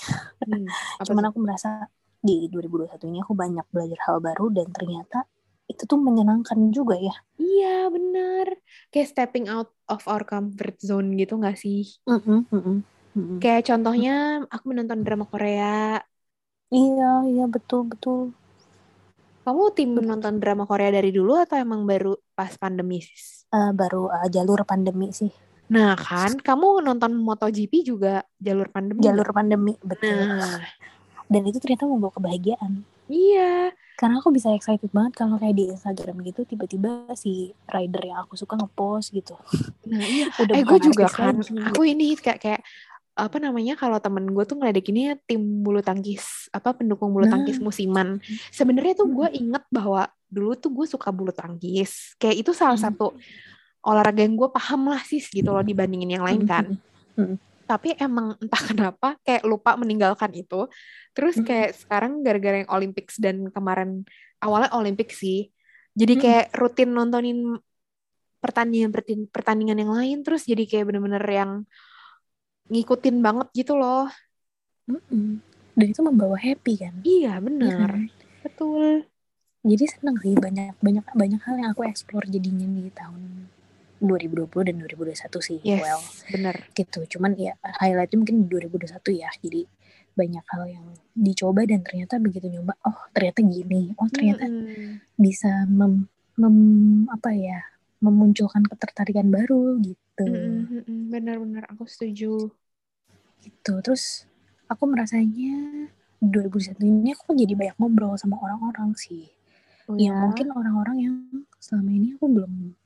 hmm, 0.45 0.67
cuman 1.07 1.25
aku 1.33 1.39
merasa 1.41 1.89
di 2.19 2.51
2021 2.51 2.99
ini 3.15 3.19
aku 3.23 3.33
banyak 3.33 3.67
belajar 3.71 3.99
hal 4.11 4.19
baru 4.19 4.51
dan 4.51 4.69
ternyata 4.75 5.25
itu 5.69 5.85
tuh 5.85 6.01
menyenangkan 6.01 6.73
juga 6.73 6.97
ya. 6.97 7.15
Iya 7.37 7.93
bener. 7.93 8.59
Kayak 8.89 9.09
stepping 9.13 9.47
out 9.53 9.71
of 9.87 10.01
our 10.09 10.25
comfort 10.25 10.81
zone 10.81 11.13
gitu 11.21 11.37
gak 11.37 11.61
sih? 11.61 11.87
Mm 12.09 12.21
-hmm, 12.21 12.41
mm 12.49 12.63
-hmm. 12.65 13.39
Kayak 13.39 13.69
contohnya 13.69 14.43
aku 14.49 14.65
menonton 14.73 15.05
drama 15.05 15.29
Korea. 15.29 16.01
Iya, 16.73 17.13
iya 17.29 17.45
betul 17.49 17.89
betul. 17.89 18.33
Kamu 19.45 19.73
tim 19.73 19.97
menonton 19.97 20.37
drama 20.41 20.69
Korea 20.69 20.93
dari 20.93 21.09
dulu 21.09 21.41
atau 21.41 21.57
emang 21.57 21.89
baru 21.89 22.13
pas 22.37 22.53
pandemi? 22.61 23.01
Uh, 23.49 23.73
baru 23.73 24.13
uh, 24.13 24.29
jalur 24.29 24.61
pandemi 24.69 25.09
sih. 25.09 25.33
Nah 25.69 25.97
kan, 25.97 26.37
kamu 26.37 26.85
nonton 26.85 27.17
MotoGP 27.17 27.85
juga 27.85 28.25
jalur 28.41 28.69
pandemi. 28.69 29.01
Jalur 29.01 29.29
pandemi, 29.33 29.73
betul. 29.81 30.17
Nah. 30.17 30.61
Dan 31.29 31.45
itu 31.45 31.61
ternyata 31.61 31.85
membawa 31.85 32.13
kebahagiaan. 32.17 32.83
Iya 33.09 33.77
karena 33.99 34.23
aku 34.23 34.31
bisa 34.31 34.55
excited 34.55 34.95
banget 34.95 35.19
kalau 35.19 35.43
kayak 35.43 35.59
di 35.59 35.75
Instagram 35.75 36.23
gitu 36.23 36.47
tiba-tiba 36.47 37.11
si 37.19 37.51
rider 37.67 38.15
yang 38.15 38.23
aku 38.23 38.39
suka 38.39 38.55
ngepost 38.55 39.11
gitu 39.11 39.35
nah 39.91 40.07
iya 40.07 40.31
udah 40.47 40.55
eh 40.55 40.63
gue 40.63 40.79
juga 40.79 41.11
kan 41.11 41.43
lagi. 41.43 41.59
aku 41.67 41.83
ini 41.83 42.15
kayak 42.15 42.39
kayak 42.39 42.63
apa 43.19 43.43
namanya 43.43 43.75
kalau 43.75 43.99
temen 43.99 44.31
gue 44.31 44.45
tuh 44.47 44.55
ngeledekinnya 44.55 45.19
tim 45.27 45.67
bulu 45.67 45.83
tangkis 45.83 46.47
apa 46.55 46.79
pendukung 46.79 47.11
bulu 47.11 47.27
nah. 47.27 47.35
tangkis 47.35 47.59
musiman 47.59 48.23
sebenarnya 48.55 49.03
tuh 49.03 49.11
gue 49.11 49.27
hmm. 49.27 49.41
inget 49.43 49.65
bahwa 49.75 50.07
dulu 50.31 50.55
tuh 50.55 50.71
gue 50.71 50.87
suka 50.87 51.11
bulu 51.11 51.35
tangkis 51.35 52.15
kayak 52.23 52.47
itu 52.47 52.55
salah 52.55 52.79
hmm. 52.79 52.87
satu 52.87 53.19
olahraga 53.83 54.23
yang 54.23 54.39
gue 54.39 54.47
paham 54.55 54.95
lah 54.95 55.03
sih 55.03 55.19
gitu 55.19 55.51
loh 55.51 55.67
dibandingin 55.67 56.23
yang 56.23 56.23
lain 56.23 56.47
kan 56.47 56.79
hmm. 57.19 57.35
Tapi 57.69 57.93
emang 58.01 58.33
entah 58.41 58.63
kenapa 58.73 59.21
kayak 59.21 59.45
lupa 59.45 59.77
meninggalkan 59.77 60.33
itu 60.33 60.65
terus 61.13 61.37
kayak 61.45 61.77
mm-hmm. 61.77 61.81
sekarang 61.85 62.13
gara-gara 62.25 62.57
yang 62.65 62.71
Olympics 62.73 63.21
dan 63.21 63.53
kemarin 63.53 64.09
awalnya 64.41 64.73
Olympics 64.73 65.21
sih 65.21 65.53
jadi 65.93 66.15
kayak 66.17 66.45
mm-hmm. 66.49 66.59
rutin 66.65 66.91
nontonin 66.97 67.39
pertandingan 68.41 68.91
pertandingan 69.29 69.79
yang 69.85 69.93
lain 69.93 70.19
terus 70.25 70.49
jadi 70.49 70.65
kayak 70.65 70.89
bener-bener 70.89 71.25
yang 71.29 71.53
ngikutin 72.73 73.21
banget 73.21 73.49
gitu 73.53 73.77
loh 73.77 74.09
mm-hmm. 74.89 75.45
dan 75.77 75.87
itu 75.93 76.01
membawa 76.01 76.41
happy 76.41 76.81
kan 76.81 76.95
iya 77.05 77.37
benar 77.37 77.93
ya, 77.93 78.09
betul 78.41 79.05
jadi 79.69 79.85
seneng 79.85 80.17
sih 80.25 80.33
banyak 80.39 80.79
banyak 80.81 81.05
banyak 81.13 81.41
hal 81.45 81.57
yang 81.61 81.71
aku 81.77 81.85
explore 81.85 82.25
jadinya 82.31 82.65
di 82.65 82.89
tahun 82.95 83.51
2020 84.01 84.69
dan 84.69 84.75
2021 84.83 85.39
sih. 85.43 85.59
Yes, 85.63 85.83
well, 85.83 86.01
bener. 86.31 86.57
Gitu. 86.75 87.01
Cuman 87.17 87.35
ya 87.35 87.55
highlightnya 87.83 88.17
mungkin 88.19 88.47
2021 88.47 89.23
ya. 89.23 89.31
Jadi 89.43 89.63
banyak 90.19 90.45
hal 90.51 90.65
yang 90.67 90.87
dicoba 91.15 91.63
dan 91.63 91.87
ternyata 91.87 92.19
begitu 92.19 92.51
nyoba, 92.51 92.75
oh 92.83 92.99
ternyata 93.15 93.39
gini, 93.47 93.95
oh 94.03 94.11
ternyata 94.11 94.51
hmm. 94.51 95.15
bisa 95.15 95.63
mem, 95.71 96.11
mem 96.35 96.57
apa 97.07 97.31
ya 97.31 97.63
memunculkan 98.03 98.67
ketertarikan 98.67 99.31
baru 99.31 99.79
gitu. 99.83 100.27
Benar-benar 100.87 101.71
aku 101.71 101.87
setuju. 101.87 102.51
Gitu. 103.43 103.73
Terus 103.83 104.27
aku 104.67 104.91
merasanya 104.91 105.87
2021 106.19 106.83
ini 106.83 107.15
aku 107.15 107.35
jadi 107.39 107.55
banyak 107.55 107.77
ngobrol 107.79 108.19
sama 108.19 108.39
orang-orang 108.43 108.95
sih. 108.99 109.31
Oh, 109.89 109.97
yang 109.97 110.15
ya? 110.15 110.23
mungkin 110.29 110.47
orang-orang 110.53 110.97
yang 111.01 111.15
selama 111.63 111.91
ini 111.95 112.19
aku 112.19 112.27
belum 112.29 112.77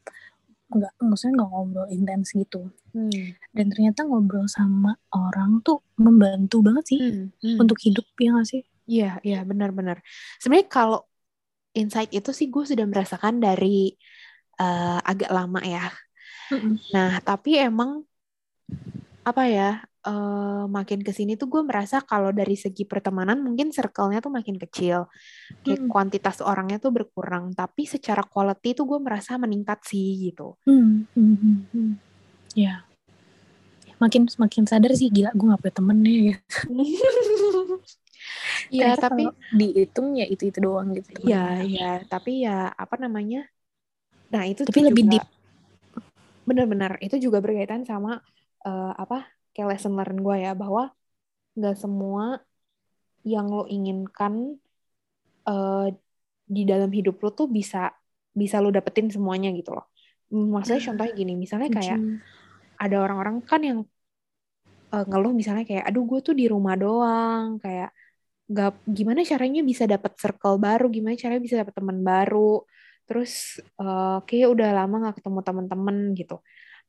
nggak 0.73 0.93
maksudnya 1.05 1.35
nggak 1.43 1.51
ngobrol 1.53 1.89
intens 1.93 2.33
gitu 2.33 2.73
hmm. 2.97 3.37
dan 3.53 3.67
ternyata 3.69 4.01
ngobrol 4.09 4.47
sama 4.49 4.97
orang 5.13 5.61
tuh 5.61 5.85
membantu 6.01 6.65
banget 6.65 6.85
sih 6.89 7.01
hmm. 7.01 7.27
Hmm. 7.39 7.59
untuk 7.61 7.79
hidup 7.81 8.07
ya 8.17 8.31
nggak 8.33 8.49
sih 8.49 8.63
iya 8.89 9.11
iya 9.23 9.45
benar-benar 9.45 10.01
sebenarnya 10.41 10.69
kalau 10.73 11.01
insight 11.77 12.11
itu 12.13 12.31
sih 12.33 12.49
gue 12.49 12.65
sudah 12.65 12.85
merasakan 12.85 13.41
dari 13.41 13.93
uh, 14.61 15.01
agak 15.05 15.31
lama 15.33 15.61
ya 15.61 15.89
hmm. 16.53 16.93
nah 16.93 17.21
tapi 17.21 17.61
emang 17.61 18.05
apa 19.23 19.43
ya 19.47 19.71
uh, 20.07 20.65
makin 20.67 21.01
ke 21.03 21.11
sini 21.15 21.39
tuh 21.39 21.49
gue 21.51 21.63
merasa 21.63 22.03
kalau 22.03 22.31
dari 22.31 22.55
segi 22.55 22.87
pertemanan 22.87 23.39
mungkin 23.43 23.71
circle-nya 23.71 24.23
tuh 24.23 24.33
makin 24.35 24.59
kecil, 24.59 25.07
kayak 25.63 25.83
hmm. 25.83 25.91
kuantitas 25.91 26.43
orangnya 26.43 26.79
tuh 26.83 26.91
berkurang, 26.95 27.55
tapi 27.55 27.87
secara 27.87 28.23
quality 28.27 28.75
tuh 28.75 28.85
gue 28.87 28.99
merasa 28.99 29.39
meningkat 29.39 29.83
sih 29.87 30.31
gitu. 30.31 30.59
Hmm. 30.67 31.07
Hmm. 31.15 31.37
Hmm. 31.39 31.59
hmm. 31.71 31.93
Ya, 32.53 32.85
makin 34.03 34.27
semakin 34.27 34.67
sadar 34.67 34.93
sih 34.99 35.09
gila 35.09 35.31
gue 35.31 35.47
gak 35.47 35.63
punya 35.63 35.75
temen 35.79 35.99
nih 36.03 36.19
ya. 36.35 36.37
Iya 38.73 38.95
tapi 38.97 39.27
dihitung 39.51 40.15
ya 40.15 40.25
itu 40.25 40.49
itu 40.49 40.59
doang 40.63 40.95
gitu. 40.95 41.27
Iya 41.27 41.67
iya 41.67 41.91
tapi 42.07 42.47
ya 42.47 42.71
apa 42.71 42.95
namanya? 42.97 43.45
Nah 44.31 44.47
itu 44.47 44.63
tapi 44.65 44.89
lebih 44.89 45.11
juga, 45.11 45.13
deep. 45.19 45.25
Bener-bener 46.47 46.97
itu 47.03 47.19
juga 47.19 47.43
berkaitan 47.43 47.83
sama 47.83 48.23
uh, 48.65 48.93
apa 48.95 49.27
kayak 49.53 49.77
lesson 49.77 49.95
learn 49.95 50.19
gue 50.21 50.37
ya 50.43 50.53
bahwa 50.57 50.93
nggak 51.53 51.77
semua 51.77 52.41
yang 53.23 53.47
lo 53.47 53.69
inginkan 53.71 54.59
uh, 55.47 55.87
di 56.49 56.63
dalam 56.67 56.91
hidup 56.91 57.23
lo 57.23 57.31
tuh 57.33 57.47
bisa 57.47 57.93
bisa 58.33 58.59
lo 58.59 58.73
dapetin 58.73 59.13
semuanya 59.13 59.53
gitu 59.53 59.77
loh. 59.77 59.87
Maksudnya 60.33 60.81
nah, 60.81 60.87
contohnya 60.93 61.13
gini, 61.13 61.33
misalnya 61.37 61.69
kayak 61.69 62.01
ada 62.81 62.97
orang-orang 63.05 63.37
kan 63.45 63.61
yang 63.61 63.79
uh, 64.93 65.05
ngeluh 65.05 65.37
misalnya 65.37 65.69
kayak, 65.69 65.85
aduh 65.85 66.05
gue 66.09 66.21
tuh 66.25 66.33
di 66.33 66.49
rumah 66.49 66.73
doang, 66.73 67.61
kayak 67.61 67.93
gak 68.49 68.81
gimana 68.89 69.21
caranya 69.25 69.61
bisa 69.61 69.85
dapet 69.85 70.13
circle 70.17 70.57
baru, 70.57 70.89
gimana 70.89 71.15
caranya 71.21 71.43
bisa 71.45 71.57
dapet 71.61 71.77
teman 71.77 72.01
baru, 72.01 72.65
terus 73.05 73.61
uh, 73.77 74.25
kayak 74.25 74.49
udah 74.57 74.69
lama 74.73 75.13
gak 75.13 75.21
ketemu 75.21 75.41
teman-teman 75.45 75.97
gitu. 76.17 76.37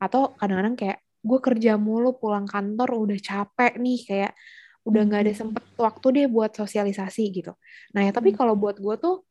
Atau 0.00 0.32
kadang-kadang 0.40 0.74
kayak 0.80 0.98
gue 1.24 1.38
kerja 1.40 1.80
mulu 1.80 2.20
pulang 2.20 2.44
kantor 2.44 3.08
udah 3.08 3.18
capek 3.18 3.80
nih 3.80 3.98
kayak 4.04 4.32
udah 4.84 5.02
nggak 5.08 5.20
ada 5.24 5.32
hmm. 5.32 5.40
sempet 5.40 5.64
waktu 5.80 6.06
deh 6.12 6.26
buat 6.28 6.52
sosialisasi 6.52 7.24
gitu. 7.32 7.52
Nah 7.96 8.04
ya 8.04 8.12
tapi 8.12 8.36
hmm. 8.36 8.38
kalau 8.38 8.54
buat 8.54 8.76
gue 8.76 8.94
tuh 9.00 9.24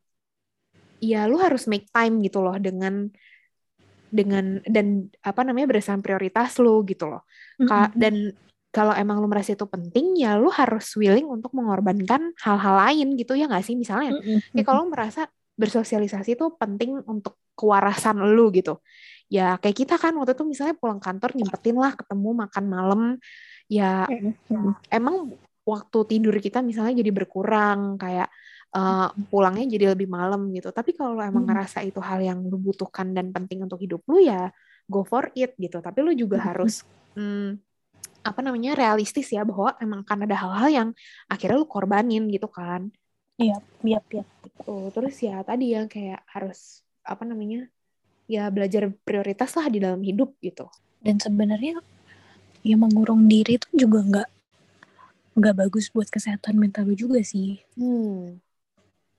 ya 0.97 1.29
lu 1.29 1.37
harus 1.37 1.69
make 1.69 1.85
time 1.93 2.17
gitu 2.25 2.41
loh 2.41 2.57
dengan 2.57 3.13
dengan 4.13 4.61
dan 4.65 5.09
apa 5.21 5.41
namanya 5.45 5.69
berdasarkan 5.69 6.01
prioritas 6.01 6.57
lu 6.57 6.81
gitu 6.89 7.05
loh. 7.05 7.21
Ka, 7.69 7.89
hmm. 7.89 7.93
dan 7.93 8.15
kalau 8.73 8.97
emang 8.97 9.21
lu 9.21 9.29
merasa 9.29 9.53
itu 9.53 9.69
penting 9.69 10.17
ya 10.17 10.33
lu 10.33 10.49
harus 10.49 10.97
willing 10.97 11.29
untuk 11.29 11.53
mengorbankan 11.53 12.33
hal-hal 12.41 12.75
lain 12.89 13.13
gitu 13.13 13.37
ya 13.37 13.45
nggak 13.45 13.61
sih 13.61 13.77
misalnya. 13.77 14.17
Ya 14.57 14.65
kalau 14.65 14.89
merasa 14.89 15.29
bersosialisasi 15.53 16.33
itu 16.33 16.49
penting 16.57 16.97
untuk 17.05 17.37
kewarasan 17.53 18.17
lu 18.33 18.49
gitu 18.49 18.81
ya 19.31 19.57
kayak 19.61 19.77
kita 19.77 19.95
kan 19.99 20.13
waktu 20.19 20.35
itu 20.35 20.45
misalnya 20.45 20.75
pulang 20.77 20.99
kantor 20.99 21.35
nyempetin 21.35 21.77
lah 21.77 21.93
ketemu 21.95 22.29
makan 22.47 22.65
malam. 22.67 23.01
Ya 23.71 24.05
emang 24.91 25.35
waktu 25.63 25.99
tidur 26.07 26.35
kita 26.43 26.59
misalnya 26.59 26.99
jadi 26.99 27.11
berkurang 27.15 27.95
kayak 27.95 28.27
uh, 28.75 29.09
pulangnya 29.31 29.65
jadi 29.69 29.95
lebih 29.95 30.09
malam 30.11 30.51
gitu. 30.51 30.73
Tapi 30.73 30.97
kalau 30.97 31.17
emang 31.21 31.47
ngerasa 31.47 31.85
itu 31.85 32.01
hal 32.03 32.19
yang 32.19 32.43
lu 32.43 32.59
butuhkan 32.59 33.15
dan 33.15 33.31
penting 33.31 33.63
untuk 33.63 33.79
hidup 33.79 34.03
lu 34.09 34.19
ya 34.19 34.51
go 34.89 35.07
for 35.07 35.31
it 35.37 35.55
gitu. 35.55 35.79
Tapi 35.79 35.99
lu 36.03 36.11
juga 36.13 36.43
harus 36.43 36.83
hmm, 37.15 37.57
apa 38.23 38.39
namanya 38.39 38.75
realistis 38.75 39.31
ya 39.31 39.43
bahwa 39.47 39.75
emang 39.79 40.03
akan 40.03 40.19
ada 40.27 40.35
hal-hal 40.35 40.69
yang 40.71 40.89
akhirnya 41.31 41.57
lu 41.59 41.67
korbanin 41.67 42.27
gitu 42.27 42.51
kan. 42.51 42.91
Iya 43.39 43.57
iya 43.81 43.99
iya. 44.11 44.23
Terus 44.93 45.15
ya 45.23 45.41
tadi 45.41 45.73
ya 45.73 45.87
kayak 45.87 46.21
harus 46.29 46.83
apa 47.03 47.23
namanya 47.27 47.67
ya 48.27 48.47
belajar 48.49 48.91
prioritas 49.03 49.53
lah 49.55 49.67
di 49.67 49.79
dalam 49.83 50.01
hidup 50.01 50.35
gitu. 50.39 50.67
Dan 51.03 51.19
sebenarnya 51.19 51.79
ya 52.63 52.75
mengurung 52.79 53.27
diri 53.27 53.59
itu 53.59 53.67
juga 53.75 53.99
nggak 54.03 54.29
nggak 55.33 55.55
bagus 55.65 55.89
buat 55.91 56.07
kesehatan 56.07 56.55
mental 56.55 56.87
juga 56.95 57.19
sih. 57.21 57.59
Hmm. 57.75 58.39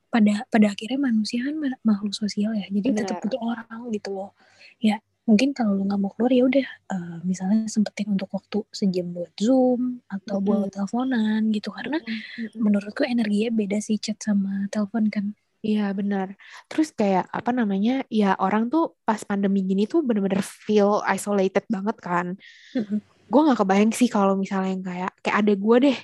Pada 0.08 0.46
pada 0.46 0.70
akhirnya 0.70 1.00
manusia 1.10 1.42
kan 1.42 1.58
makhluk 1.82 2.14
sosial 2.14 2.54
ya, 2.54 2.70
jadi 2.70 2.88
Benar. 2.94 2.98
tetap 3.02 3.16
butuh 3.26 3.40
orang 3.42 3.90
gitu 3.90 4.14
loh. 4.14 4.30
Ya 4.78 5.02
mungkin 5.24 5.56
kalau 5.56 5.80
lu 5.80 5.88
nggak 5.88 6.00
mau 6.00 6.12
keluar 6.12 6.32
ya 6.36 6.44
udah 6.44 6.66
uh, 6.92 7.16
misalnya 7.24 7.64
sempetin 7.64 8.12
untuk 8.12 8.28
waktu 8.28 8.60
sejam 8.68 9.08
buat 9.08 9.32
zoom 9.40 10.04
atau 10.04 10.36
mm 10.36 10.40
-hmm. 10.44 10.44
buat 10.44 10.68
teleponan 10.68 11.40
gitu 11.48 11.72
karena 11.72 11.96
mm 11.96 12.04
-hmm. 12.04 12.60
menurutku 12.60 13.08
energinya 13.08 13.50
beda 13.56 13.78
sih 13.80 13.96
chat 13.96 14.20
sama 14.20 14.68
telepon 14.68 15.08
kan 15.08 15.32
Iya 15.64 15.96
benar. 15.96 16.36
Terus 16.68 16.92
kayak 16.92 17.24
apa 17.32 17.50
namanya? 17.56 18.04
Ya 18.12 18.36
orang 18.36 18.68
tuh 18.68 19.00
pas 19.08 19.16
pandemi 19.24 19.64
gini 19.64 19.88
tuh 19.88 20.04
bener-bener 20.04 20.44
feel 20.44 21.00
isolated 21.08 21.64
banget 21.72 21.96
kan. 22.04 22.26
Mm-hmm. 22.76 22.98
Gue 23.32 23.40
nggak 23.48 23.58
kebayang 23.64 23.92
sih 23.96 24.12
kalau 24.12 24.36
misalnya 24.36 24.76
yang 24.76 24.84
kayak 24.84 25.10
kayak 25.24 25.36
ada 25.40 25.52
gue 25.56 25.76
deh. 25.88 25.98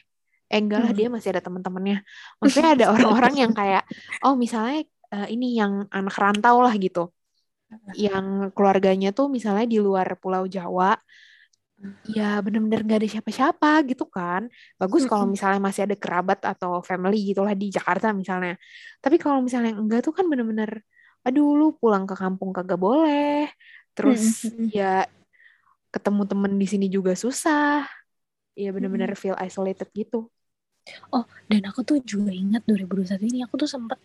Eh 0.51 0.59
enggak 0.65 0.81
lah 0.81 0.91
mm-hmm. 0.97 1.13
dia 1.13 1.13
masih 1.13 1.29
ada 1.37 1.43
teman-temannya. 1.45 1.97
Maksudnya 2.41 2.71
ada 2.73 2.87
orang-orang 2.97 3.35
yang 3.37 3.53
kayak 3.53 3.85
oh 4.25 4.33
misalnya 4.33 4.89
uh, 5.13 5.29
ini 5.29 5.61
yang 5.61 5.85
anak 5.93 6.17
rantau 6.17 6.65
lah 6.65 6.73
gitu. 6.81 7.13
Yang 7.93 8.57
keluarganya 8.57 9.13
tuh 9.13 9.29
misalnya 9.29 9.69
di 9.69 9.77
luar 9.77 10.17
Pulau 10.17 10.49
Jawa 10.49 10.97
ya 12.05 12.45
bener-bener 12.45 12.85
gak 12.85 12.99
ada 13.01 13.09
siapa-siapa 13.09 13.71
gitu 13.89 14.05
kan. 14.05 14.49
Bagus 14.77 15.09
kalau 15.09 15.25
misalnya 15.25 15.61
masih 15.61 15.89
ada 15.89 15.97
kerabat 15.97 16.45
atau 16.45 16.85
family 16.85 17.33
gitulah 17.33 17.57
di 17.57 17.73
Jakarta 17.73 18.13
misalnya. 18.13 18.61
Tapi 19.01 19.17
kalau 19.17 19.41
misalnya 19.41 19.73
enggak 19.73 20.05
tuh 20.05 20.13
kan 20.13 20.29
bener-bener 20.29 20.85
aduh 21.25 21.53
lu 21.57 21.77
pulang 21.77 22.05
ke 22.05 22.13
kampung 22.17 22.53
kagak 22.53 22.77
boleh. 22.77 23.49
Terus 23.97 24.45
ya 24.77 25.09
ketemu 25.89 26.23
temen 26.29 26.53
di 26.61 26.67
sini 26.69 26.87
juga 26.93 27.17
susah. 27.17 27.89
Ya 28.53 28.71
bener-bener 28.77 29.17
feel 29.17 29.37
isolated 29.41 29.89
gitu. 29.97 30.29
Oh 31.13 31.25
dan 31.49 31.65
aku 31.65 31.81
tuh 31.81 31.99
juga 32.05 32.33
ingat 32.33 32.65
2021 32.69 33.21
ini 33.25 33.39
aku 33.45 33.57
tuh 33.57 33.69
sempet 33.69 34.01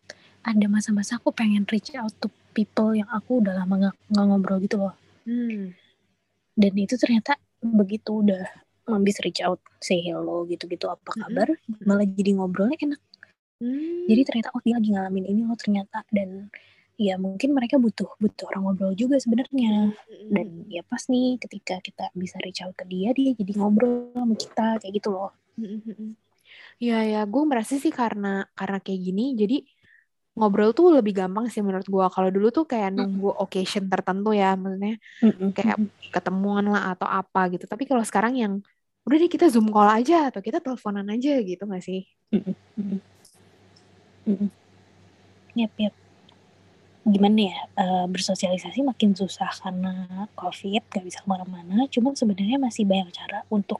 ada 0.46 0.66
masa-masa 0.70 1.18
aku 1.18 1.34
pengen 1.34 1.66
reach 1.68 1.92
out 1.98 2.14
to 2.22 2.30
people 2.54 2.94
yang 2.94 3.10
aku 3.10 3.42
udah 3.42 3.58
lama 3.58 3.90
gak, 3.90 3.96
gak 4.14 4.26
ngobrol 4.30 4.62
gitu 4.62 4.78
loh. 4.78 4.94
Hmm. 5.26 5.74
dan 6.54 6.74
itu 6.78 7.02
ternyata 7.02 7.34
begitu 7.74 8.22
udah 8.22 8.46
mambis 8.86 9.18
reach 9.26 9.42
out 9.42 9.58
say 9.82 10.02
hello 10.06 10.46
gitu-gitu 10.46 10.86
apa 10.86 11.10
kabar 11.18 11.50
mm-hmm. 11.50 11.86
malah 11.86 12.06
jadi 12.06 12.32
ngobrolnya 12.38 12.78
enak 12.78 13.02
mm. 13.62 14.06
jadi 14.06 14.22
ternyata 14.26 14.50
oh 14.54 14.62
dia 14.62 14.78
lagi 14.78 14.90
ngalamin 14.94 15.26
ini 15.26 15.42
loh 15.46 15.58
ternyata 15.58 16.06
dan 16.14 16.54
ya 16.96 17.20
mungkin 17.20 17.52
mereka 17.52 17.76
butuh 17.76 18.08
butuh 18.22 18.48
orang 18.54 18.72
ngobrol 18.72 18.94
juga 18.94 19.18
sebenarnya 19.18 19.92
mm-hmm. 19.92 20.32
dan 20.32 20.48
ya 20.70 20.82
pas 20.86 21.02
nih 21.10 21.42
ketika 21.42 21.82
kita 21.82 22.06
bisa 22.14 22.38
reach 22.46 22.62
out 22.62 22.78
ke 22.78 22.86
dia 22.86 23.12
dia 23.12 23.34
jadi 23.34 23.52
ngobrol 23.58 24.14
sama 24.14 24.36
kita 24.38 24.68
kayak 24.80 24.94
gitu 25.02 25.10
loh 25.12 25.34
mm-hmm. 25.58 26.14
ya 26.78 27.02
ya 27.04 27.22
gue 27.26 27.44
merasa 27.44 27.82
sih 27.82 27.92
karena 27.92 28.46
karena 28.54 28.78
kayak 28.80 29.02
gini 29.02 29.34
jadi 29.34 29.58
ngobrol 30.36 30.76
tuh 30.76 30.92
lebih 30.92 31.16
gampang 31.16 31.48
sih 31.48 31.64
menurut 31.64 31.88
gue. 31.88 32.06
Kalau 32.12 32.30
dulu 32.30 32.48
tuh 32.52 32.68
kayak 32.68 32.92
nunggu 32.92 33.32
mm. 33.32 33.42
occasion 33.42 33.88
tertentu 33.88 34.36
ya, 34.36 34.60
maksudnya 34.60 35.00
kayak 35.56 35.78
ketemuan 36.12 36.68
lah 36.68 36.92
atau 36.94 37.08
apa 37.08 37.48
gitu. 37.56 37.66
Tapi 37.66 37.88
kalau 37.88 38.04
sekarang 38.04 38.36
yang 38.36 38.54
udah 39.08 39.18
deh 39.22 39.32
kita 39.32 39.48
zoom 39.48 39.72
call 39.72 39.88
aja 39.88 40.30
atau 40.30 40.44
kita 40.44 40.60
teleponan 40.60 41.08
aja 41.08 41.40
gitu 41.40 41.64
gak 41.64 41.84
sih? 41.84 42.04
Mm 42.36 42.42
-mm. 42.42 43.00
Mm 44.26 44.50
Yap, 45.56 45.72
yap. 45.80 45.96
Gimana 47.08 47.40
ya, 47.48 47.60
uh, 47.80 48.06
bersosialisasi 48.12 48.84
makin 48.84 49.16
susah 49.16 49.48
karena 49.56 50.28
COVID, 50.36 50.84
gak 50.92 51.06
bisa 51.06 51.24
ke 51.24 51.28
mana-mana. 51.32 51.88
Cuman 51.88 52.12
sebenarnya 52.12 52.60
masih 52.60 52.84
banyak 52.84 53.08
cara 53.16 53.48
untuk 53.48 53.80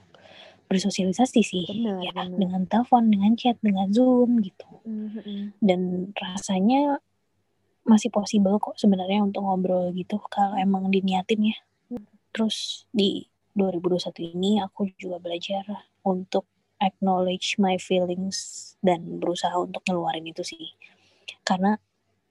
bersosialisasi 0.66 1.40
sih. 1.42 1.66
Bener, 1.70 2.02
ya, 2.02 2.12
bener. 2.14 2.38
Dengan 2.38 2.62
telepon, 2.66 3.10
dengan 3.10 3.32
chat, 3.38 3.56
dengan 3.62 3.90
Zoom 3.90 4.42
gitu. 4.42 4.66
Mm 4.86 5.08
-hmm. 5.10 5.40
Dan 5.62 5.80
rasanya 6.14 7.00
masih 7.86 8.10
possible 8.10 8.58
kok 8.58 8.74
sebenarnya 8.74 9.22
untuk 9.22 9.46
ngobrol 9.46 9.94
gitu 9.94 10.18
kalau 10.30 10.58
emang 10.58 10.90
diniatin 10.90 11.54
ya. 11.54 11.56
Mm. 11.94 12.06
Terus 12.34 12.84
di 12.90 13.30
2021 13.54 14.36
ini 14.36 14.60
aku 14.60 14.90
juga 14.98 15.22
belajar 15.22 15.64
untuk 16.04 16.44
acknowledge 16.82 17.56
my 17.56 17.80
feelings 17.80 18.74
dan 18.84 19.22
berusaha 19.22 19.54
untuk 19.56 19.80
ngeluarin 19.88 20.28
itu 20.28 20.44
sih. 20.44 20.76
Karena 21.46 21.80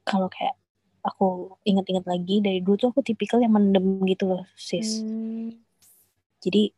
kalau 0.05 0.29
kayak 0.29 0.53
aku 1.01 1.57
inget-inget 1.65 2.05
lagi 2.05 2.41
dari 2.41 2.59
dulu 2.61 2.77
tuh 2.77 2.89
aku 2.93 3.01
tipikal 3.01 3.41
yang 3.41 3.53
mendem 3.57 4.01
gitu 4.05 4.29
loh, 4.29 4.45
sis. 4.53 5.01
Hmm. 5.01 5.53
Jadi 6.45 6.69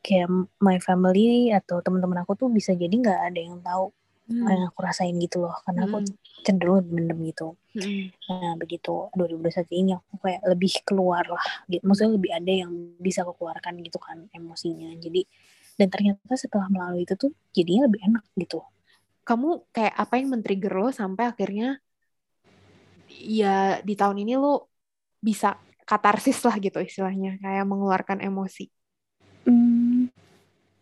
kayak 0.00 0.28
my 0.60 0.80
family 0.80 1.52
atau 1.52 1.84
teman-teman 1.84 2.24
aku 2.24 2.32
tuh 2.36 2.48
bisa 2.48 2.72
jadi 2.72 2.92
nggak 2.92 3.20
ada 3.32 3.40
yang 3.40 3.60
tahu 3.60 3.92
hmm. 4.30 4.46
yang 4.46 4.62
aku 4.70 4.80
rasain 4.86 5.14
gitu 5.18 5.42
loh. 5.42 5.54
Karena 5.66 5.84
hmm. 5.84 5.90
aku 5.90 5.98
cenderung 6.46 6.86
mendem 6.88 7.18
gitu. 7.28 7.58
Hmm. 7.70 8.10
nah 8.26 8.54
begitu. 8.58 9.10
2021 9.14 9.70
ini 9.70 9.90
aku 9.94 10.14
kayak 10.22 10.42
lebih 10.46 10.72
keluar 10.86 11.24
lah. 11.26 11.46
Gitu 11.66 11.82
maksudnya 11.82 12.12
lebih 12.16 12.30
ada 12.32 12.52
yang 12.66 12.72
bisa 12.96 13.26
aku 13.26 13.34
keluarkan 13.36 13.74
gitu 13.82 13.98
kan 13.98 14.30
emosinya. 14.30 14.94
Jadi 14.96 15.26
dan 15.76 15.88
ternyata 15.88 16.34
setelah 16.36 16.68
melalui 16.68 17.08
itu 17.08 17.16
tuh 17.16 17.32
jadinya 17.56 17.88
lebih 17.88 18.00
enak 18.04 18.24
gitu. 18.36 18.60
Kamu 19.24 19.72
kayak 19.72 19.94
apa 19.96 20.14
yang 20.18 20.28
men-trigger 20.32 20.74
lo 20.76 20.90
sampai 20.90 21.30
akhirnya 21.30 21.78
ya 23.10 23.82
di 23.82 23.94
tahun 23.98 24.22
ini 24.22 24.38
lo 24.38 24.70
bisa 25.20 25.56
katarsis 25.84 26.40
lah 26.46 26.56
gitu 26.60 26.78
istilahnya. 26.80 27.40
Kayak 27.40 27.64
mengeluarkan 27.66 28.20
emosi. 28.20 28.68
Hmm, 29.48 29.89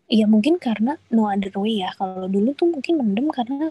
Iya 0.09 0.25
mungkin 0.25 0.57
karena 0.57 0.97
no 1.12 1.29
other 1.29 1.53
way 1.61 1.85
ya. 1.85 1.93
Kalau 1.93 2.27
dulu 2.33 2.57
tuh 2.57 2.73
mungkin 2.73 2.97
mendem 2.97 3.29
karena 3.29 3.69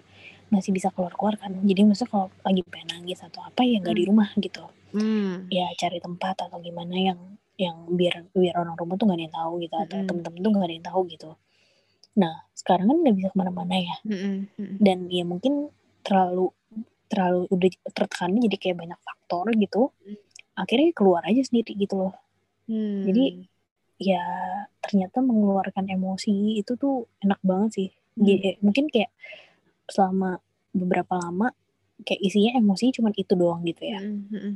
masih 0.53 0.71
bisa 0.71 0.93
keluar-keluar 0.93 1.35
kan. 1.41 1.51
Jadi 1.65 1.81
maksudnya 1.83 2.11
kalau 2.13 2.27
lagi 2.45 2.61
pengen 2.69 2.87
nangis 2.93 3.19
atau 3.25 3.41
apa 3.43 3.65
ya 3.65 3.81
nggak 3.81 3.93
hmm. 3.97 4.01
di 4.01 4.07
rumah 4.07 4.29
gitu. 4.37 4.63
Hmm. 4.93 5.49
Ya 5.49 5.67
cari 5.75 5.97
tempat 5.97 6.45
atau 6.45 6.61
gimana 6.61 6.95
yang 6.95 7.19
yang 7.57 7.89
biar 7.89 8.29
biar 8.37 8.53
orang 8.53 8.77
rumah 8.77 8.95
tuh 9.01 9.05
nggak 9.09 9.17
ada 9.17 9.25
yang 9.25 9.35
tahu 9.35 9.53
gitu 9.65 9.75
atau 9.75 9.97
hmm. 9.97 10.07
temen-temen 10.07 10.39
tuh 10.45 10.51
nggak 10.53 10.67
ada 10.69 10.75
yang 10.77 10.87
tahu 10.87 11.01
gitu. 11.09 11.29
Nah 12.17 12.33
sekarang 12.53 12.85
kan 12.85 12.97
udah 13.01 13.13
bisa 13.17 13.27
ke 13.33 13.37
mana-mana 13.37 13.75
ya. 13.81 13.95
Hmm. 14.05 14.45
Hmm. 14.55 14.75
Dan 14.77 14.97
ya 15.09 15.25
mungkin 15.25 15.73
terlalu 16.05 16.53
terlalu 17.09 17.49
udah 17.49 17.69
tertekan 17.97 18.37
jadi 18.37 18.57
kayak 18.61 18.77
banyak 18.77 18.99
faktor 19.01 19.45
gitu. 19.57 19.89
Hmm. 20.05 20.17
Akhirnya 20.53 20.93
keluar 20.93 21.25
aja 21.25 21.41
sendiri 21.41 21.73
gitu 21.73 21.97
loh. 21.97 22.13
Hmm. 22.69 23.09
Jadi 23.09 23.49
ya 23.97 24.23
ternyata 24.81 25.25
mengeluarkan 25.25 25.89
emosi 25.89 26.61
itu 26.61 26.77
tuh 26.77 27.09
enak 27.21 27.41
banget 27.41 27.71
sih. 27.73 27.89
Hmm. 28.17 28.29
Eh, 28.29 28.57
mungkin 28.61 28.89
kayak 28.89 29.13
selama 29.89 30.41
beberapa 30.73 31.17
lama 31.17 31.53
kayak 32.05 32.21
isinya 32.21 32.57
emosi 32.57 32.93
cuma 32.93 33.09
itu 33.13 33.33
doang 33.33 33.65
gitu 33.65 33.83
ya. 33.85 33.99
Hmm, 34.01 34.29
hmm. 34.29 34.53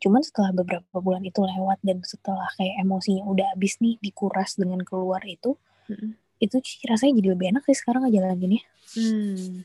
Cuman 0.00 0.24
setelah 0.24 0.50
beberapa 0.50 0.96
bulan 0.98 1.22
itu 1.22 1.38
lewat 1.44 1.78
dan 1.84 2.02
setelah 2.02 2.48
kayak 2.56 2.80
emosinya 2.82 3.22
udah 3.28 3.54
habis 3.54 3.78
nih 3.78 4.00
dikuras 4.00 4.56
dengan 4.56 4.80
keluar 4.82 5.20
itu, 5.28 5.54
hmm. 5.92 6.16
itu 6.40 6.56
rasanya 6.88 7.20
jadi 7.20 7.28
lebih 7.36 7.46
enak 7.54 7.62
sih 7.68 7.76
sekarang 7.78 8.08
aja 8.08 8.18
lagi 8.24 8.48
nih. 8.48 8.62
Hmm. 8.96 9.62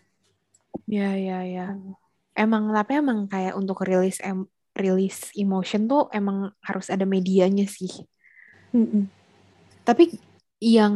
Ya 0.86 1.16
ya 1.16 1.40
ya. 1.48 1.68
Hmm. 1.74 1.96
Emang 2.36 2.70
tapi 2.76 3.00
emang 3.00 3.32
kayak 3.32 3.56
untuk 3.56 3.82
rilis 3.88 4.20
em 4.20 4.46
rilis 4.76 5.32
emotion 5.40 5.88
tuh 5.88 6.12
emang 6.12 6.52
harus 6.60 6.92
ada 6.92 7.08
medianya 7.08 7.64
sih. 7.66 7.90
Mm-mm. 8.76 9.08
Tapi 9.88 10.12
yang 10.60 10.96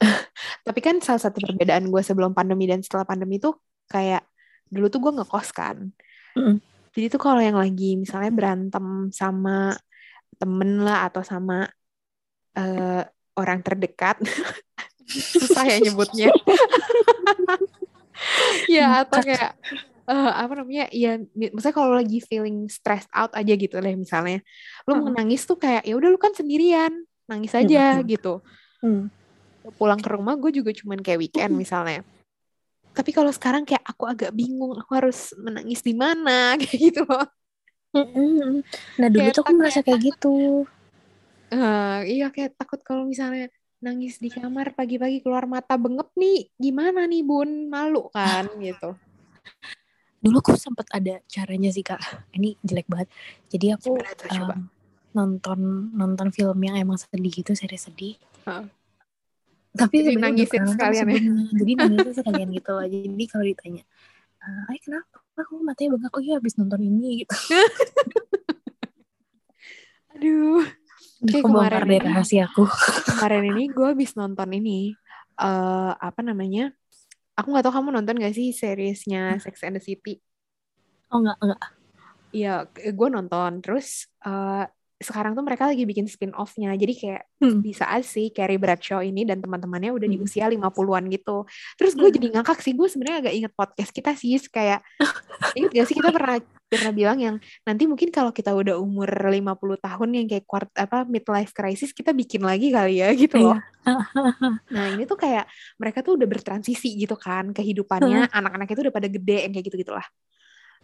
tapi 0.66 0.80
kan 0.82 0.98
salah 0.98 1.22
satu 1.22 1.38
perbedaan 1.38 1.86
gue 1.86 2.02
sebelum 2.02 2.34
pandemi 2.34 2.66
dan 2.66 2.82
setelah 2.82 3.06
pandemi 3.06 3.38
tuh 3.38 3.54
kayak 3.86 4.26
dulu 4.66 4.90
tuh 4.90 4.98
gue 4.98 5.12
ngekos 5.22 5.54
kan. 5.54 5.94
Mm-mm. 6.34 6.58
Jadi 6.90 7.06
tuh 7.06 7.22
kalau 7.22 7.38
yang 7.38 7.54
lagi 7.54 7.94
misalnya 7.94 8.34
berantem 8.34 9.14
sama 9.14 9.78
temen 10.42 10.82
lah 10.82 11.06
atau 11.06 11.22
sama 11.22 11.70
uh, 12.58 13.02
orang 13.38 13.62
terdekat, 13.62 14.18
susah 15.38 15.70
ya 15.70 15.78
nyebutnya. 15.78 16.34
ya 18.74 19.06
atau 19.06 19.22
kayak 19.22 19.54
uh, 20.10 20.32
apa 20.34 20.52
namanya 20.60 20.90
ya 20.90 21.16
misalnya 21.34 21.76
kalau 21.76 21.92
lagi 21.94 22.18
feeling 22.20 22.66
stressed 22.66 23.08
out 23.14 23.32
aja 23.32 23.52
gitu 23.54 23.80
deh 23.80 23.96
misalnya 23.96 24.42
lu 24.84 25.00
mau 25.00 25.10
nangis 25.14 25.46
tuh 25.48 25.56
kayak 25.56 25.86
ya 25.86 25.94
udah 25.96 26.08
lu 26.12 26.20
kan 26.20 26.36
sendirian 26.36 26.92
nangis 27.30 27.54
iya, 27.54 27.62
aja 27.62 27.84
hmm. 28.02 28.06
gitu. 28.10 28.34
Hmm. 28.80 29.12
pulang 29.76 30.00
ke 30.00 30.08
rumah 30.08 30.40
gue 30.40 30.56
juga 30.56 30.72
cuman 30.72 30.98
kayak 31.04 31.20
weekend 31.20 31.52
misalnya. 31.52 32.00
Tapi 32.90 33.12
kalau 33.14 33.30
sekarang 33.30 33.62
kayak 33.62 33.84
aku 33.86 34.08
agak 34.08 34.32
bingung 34.34 34.74
aku 34.74 34.90
harus 34.96 35.36
menangis 35.38 35.84
di 35.84 35.94
mana 35.94 36.52
kayak 36.60 36.78
gitu. 36.90 37.04
Loh 37.06 37.28
nah 38.98 39.08
dulu 39.10 39.26
kayak 39.26 39.34
tuh 39.34 39.42
aku 39.42 39.52
merasa 39.54 39.80
kayak 39.82 40.00
gitu. 40.00 40.64
Uh, 41.50 42.06
iya 42.06 42.30
kayak 42.30 42.54
takut 42.54 42.78
kalau 42.86 43.02
misalnya 43.02 43.50
nangis 43.82 44.22
di 44.22 44.30
kamar 44.30 44.76
pagi-pagi 44.76 45.24
keluar 45.24 45.50
mata 45.50 45.74
bengep 45.74 46.14
nih. 46.14 46.54
Gimana 46.54 47.10
nih 47.10 47.22
bun? 47.26 47.66
Malu 47.66 48.06
kan 48.14 48.46
gitu. 48.62 48.94
Dulu 50.20 50.36
aku 50.38 50.54
sempat 50.54 50.86
ada 50.94 51.18
caranya 51.26 51.72
sih 51.72 51.82
kak. 51.82 51.98
Ini 52.36 52.54
jelek 52.62 52.86
banget. 52.86 53.08
Jadi 53.50 53.66
aku 53.74 53.98
coba, 54.30 54.54
um, 54.54 54.68
nonton 55.10 55.90
nonton 55.94 56.28
film 56.30 56.58
yang 56.62 56.78
emang 56.78 56.98
sedih 56.98 57.32
gitu 57.32 57.52
seri 57.58 57.74
sedih 57.74 58.14
huh. 58.46 58.62
tapi 59.74 60.06
jadi 60.06 60.18
nangisin 60.18 60.66
sekalian 60.70 61.06
ya. 61.10 61.20
jadi 61.54 61.72
nangisin 61.82 62.14
sekalian 62.14 62.48
gitu 62.50 62.70
loh. 62.74 62.86
Jadi 62.86 63.24
kalau 63.30 63.44
ditanya 63.46 63.84
ay 64.70 64.78
kenapa? 64.80 65.20
Aku 65.40 65.60
matanya 65.60 65.96
bengkak. 65.96 66.12
Oh 66.16 66.22
iya 66.24 66.36
habis 66.40 66.56
nonton 66.56 66.80
ini 66.80 67.24
gitu. 67.24 67.32
Aduh. 70.16 70.64
Kayak 71.20 71.44
kemarin 71.44 71.80
deh 71.84 72.00
rahasiaku 72.00 72.64
kemarin 73.12 73.52
ini 73.52 73.68
gue 73.68 73.86
habis 73.92 74.16
nonton 74.16 74.56
ini 74.56 74.96
uh, 75.36 75.92
apa 75.92 76.24
namanya 76.24 76.72
aku 77.36 77.52
nggak 77.52 77.68
tahu 77.68 77.76
kamu 77.76 77.88
nonton 77.92 78.16
gak 78.16 78.32
sih 78.32 78.56
seriesnya 78.56 79.36
Sex 79.36 79.60
and 79.68 79.76
the 79.76 79.84
City? 79.84 80.16
Oh 81.12 81.20
enggak 81.20 81.36
enggak 81.44 81.60
Iya, 82.30 82.70
gue 82.70 83.08
nonton. 83.10 83.58
Terus 83.58 84.06
uh, 84.22 84.64
sekarang 85.00 85.32
tuh 85.32 85.40
mereka 85.40 85.64
lagi 85.64 85.88
bikin 85.88 86.04
spin 86.04 86.36
off-nya. 86.36 86.76
Jadi 86.76 86.92
kayak 86.92 87.22
hmm. 87.40 87.64
bisa 87.64 87.88
sih 88.04 88.28
Carrie 88.36 88.60
Bradshaw 88.60 89.00
ini 89.00 89.24
dan 89.24 89.40
teman-temannya 89.40 89.96
udah 89.96 90.04
di 90.04 90.20
hmm. 90.20 90.26
usia 90.28 90.44
50-an 90.52 91.08
gitu. 91.08 91.48
Terus 91.80 91.96
gue 91.96 92.08
hmm. 92.12 92.16
jadi 92.20 92.26
ngakak 92.36 92.60
sih, 92.60 92.76
gue 92.76 92.84
sebenarnya 92.84 93.18
agak 93.24 93.34
inget 93.34 93.52
podcast 93.56 93.90
kita 93.96 94.12
sih 94.12 94.36
kayak 94.52 94.84
inget 95.58 95.72
gak 95.72 95.86
sih 95.88 95.96
kita 95.96 96.12
pernah 96.12 96.36
pernah 96.70 96.92
bilang 96.94 97.18
yang 97.18 97.36
nanti 97.66 97.82
mungkin 97.90 98.14
kalau 98.14 98.30
kita 98.30 98.54
udah 98.54 98.78
umur 98.78 99.10
50 99.10 99.42
tahun 99.58 100.08
yang 100.14 100.26
kayak 100.30 100.46
quart 100.46 100.70
apa 100.78 101.02
midlife 101.02 101.50
crisis 101.50 101.90
kita 101.90 102.14
bikin 102.14 102.46
lagi 102.46 102.70
kali 102.70 103.02
ya 103.02 103.10
gitu 103.16 103.42
loh. 103.42 103.58
Iya. 103.58 103.96
nah, 104.76 104.86
ini 104.94 105.02
tuh 105.08 105.18
kayak 105.18 105.48
mereka 105.80 106.04
tuh 106.04 106.20
udah 106.20 106.28
bertransisi 106.28 106.94
gitu 106.94 107.16
kan 107.16 107.50
kehidupannya, 107.56 108.30
anak-anak 108.30 108.68
itu 108.70 108.86
udah 108.86 108.94
pada 108.94 109.08
gede 109.08 109.48
yang 109.48 109.52
kayak 109.56 109.66
gitu-gitulah. 109.72 110.06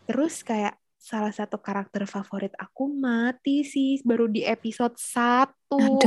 Terus 0.09 0.43
kayak 0.43 0.75
salah 1.07 1.31
satu 1.31 1.63
karakter 1.63 2.03
favorit 2.11 2.51
aku 2.59 2.91
mati 2.91 3.63
sih 3.63 4.03
baru 4.03 4.27
di 4.27 4.43
episode 4.43 4.99
satu. 4.99 6.03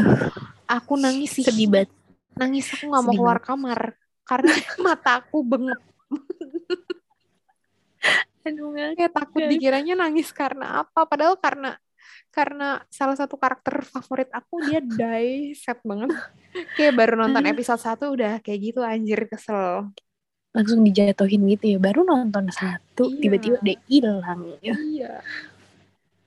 Aku 0.68 1.00
nangis 1.00 1.40
sih. 1.40 1.48
Sedih 1.48 1.72
banget. 1.72 1.90
Nangis 2.36 2.68
aku 2.76 2.92
nggak 2.92 3.04
mau 3.08 3.16
keluar 3.16 3.40
kamar 3.40 3.96
karena 4.28 4.52
mataku 4.84 5.40
bengep. 5.48 5.80
Aduh, 8.44 8.76
kayak 8.76 9.16
takut 9.16 9.48
dikiranya 9.48 9.96
nangis 9.96 10.36
karena 10.36 10.84
apa? 10.84 11.08
Padahal 11.08 11.40
karena 11.40 11.80
karena 12.36 12.84
salah 12.92 13.16
satu 13.16 13.40
karakter 13.40 13.80
favorit 13.88 14.28
aku 14.36 14.68
dia 14.68 14.84
die 14.84 15.56
sad 15.56 15.80
banget. 15.82 16.12
Kayak 16.76 16.94
baru 16.98 17.14
nonton 17.14 17.46
episode 17.46 17.82
satu 17.82 18.10
udah 18.10 18.42
kayak 18.42 18.74
gitu 18.74 18.82
anjir 18.82 19.30
kesel 19.30 19.94
langsung 20.50 20.82
dijatuhin 20.82 21.46
gitu 21.46 21.78
ya 21.78 21.78
baru 21.78 22.02
nonton 22.02 22.50
satu 22.50 23.14
iya. 23.14 23.20
tiba-tiba 23.22 23.58
dia 23.62 23.78
hilang 23.86 24.42
ya 24.66 24.74
iya 24.74 25.14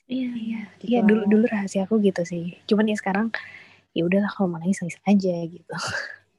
iya 0.07 0.31
iya 0.31 0.61
gitu 0.79 0.91
iya 0.95 1.01
dulu 1.03 1.23
dulu 1.27 1.45
rahasia 1.51 1.85
aku 1.85 1.99
gitu 1.99 2.23
sih 2.23 2.55
cuman 2.71 2.93
ya 2.93 2.97
sekarang 2.99 3.35
ya 3.93 4.07
udahlah 4.07 4.31
kalau 4.31 4.55
mau 4.55 4.59
nangis 4.63 4.79
nangis 4.79 4.99
aja 5.03 5.35
gitu 5.43 5.75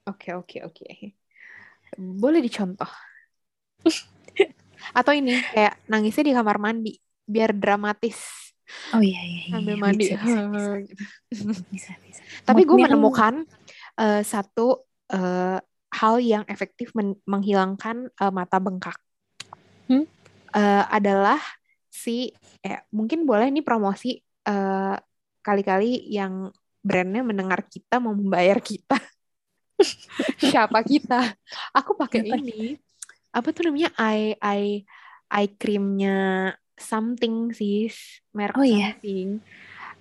oke 0.08 0.28
oke 0.40 0.58
oke 0.64 0.88
boleh 2.00 2.40
dicontoh 2.40 2.90
atau 5.00 5.12
ini 5.12 5.36
kayak 5.52 5.76
nangisnya 5.92 6.24
di 6.24 6.34
kamar 6.34 6.58
mandi 6.64 6.94
biar 7.24 7.52
dramatis 7.52 8.52
oh 8.96 9.04
iya 9.04 9.22
iya, 9.22 9.40
iya. 9.48 9.52
sambil 9.60 9.76
mandi 9.76 10.04
bisa 10.08 10.16
bisa, 10.24 10.40
bisa, 10.50 10.72
bisa. 11.72 11.92
bisa. 12.00 12.22
tapi 12.48 12.64
gue 12.64 12.78
menemukan 12.80 13.44
uh, 14.00 14.22
satu 14.24 14.88
uh, 15.12 15.60
hal 16.04 16.20
yang 16.20 16.44
efektif 16.52 16.92
menghilangkan 17.24 18.12
uh, 18.20 18.28
mata 18.28 18.60
bengkak. 18.60 19.00
Hmm? 19.88 20.04
uh, 20.54 20.84
adalah 20.88 21.42
si 21.90 22.32
eh, 22.64 22.82
mungkin 22.94 23.26
boleh 23.26 23.50
nih 23.50 23.66
promosi 23.66 24.18
uh, 24.48 24.96
kali-kali 25.44 26.08
yang 26.10 26.50
brandnya 26.84 27.26
mendengar 27.26 27.66
kita 27.68 28.00
mau 28.00 28.16
membayar 28.16 28.60
kita. 28.62 28.98
Siapa 30.52 30.84
kita? 30.86 31.36
Aku 31.76 31.98
pakai 31.98 32.24
ini. 32.24 32.78
apa 33.34 33.50
tuh 33.50 33.68
namanya? 33.68 33.90
Eye 33.98 34.38
eye 34.40 34.86
eye 35.34 35.50
creamnya 35.58 36.54
something 36.78 37.52
sih 37.52 37.90
merek 38.32 38.56
oh, 38.56 38.66
iya? 38.66 38.94
something. 38.94 39.42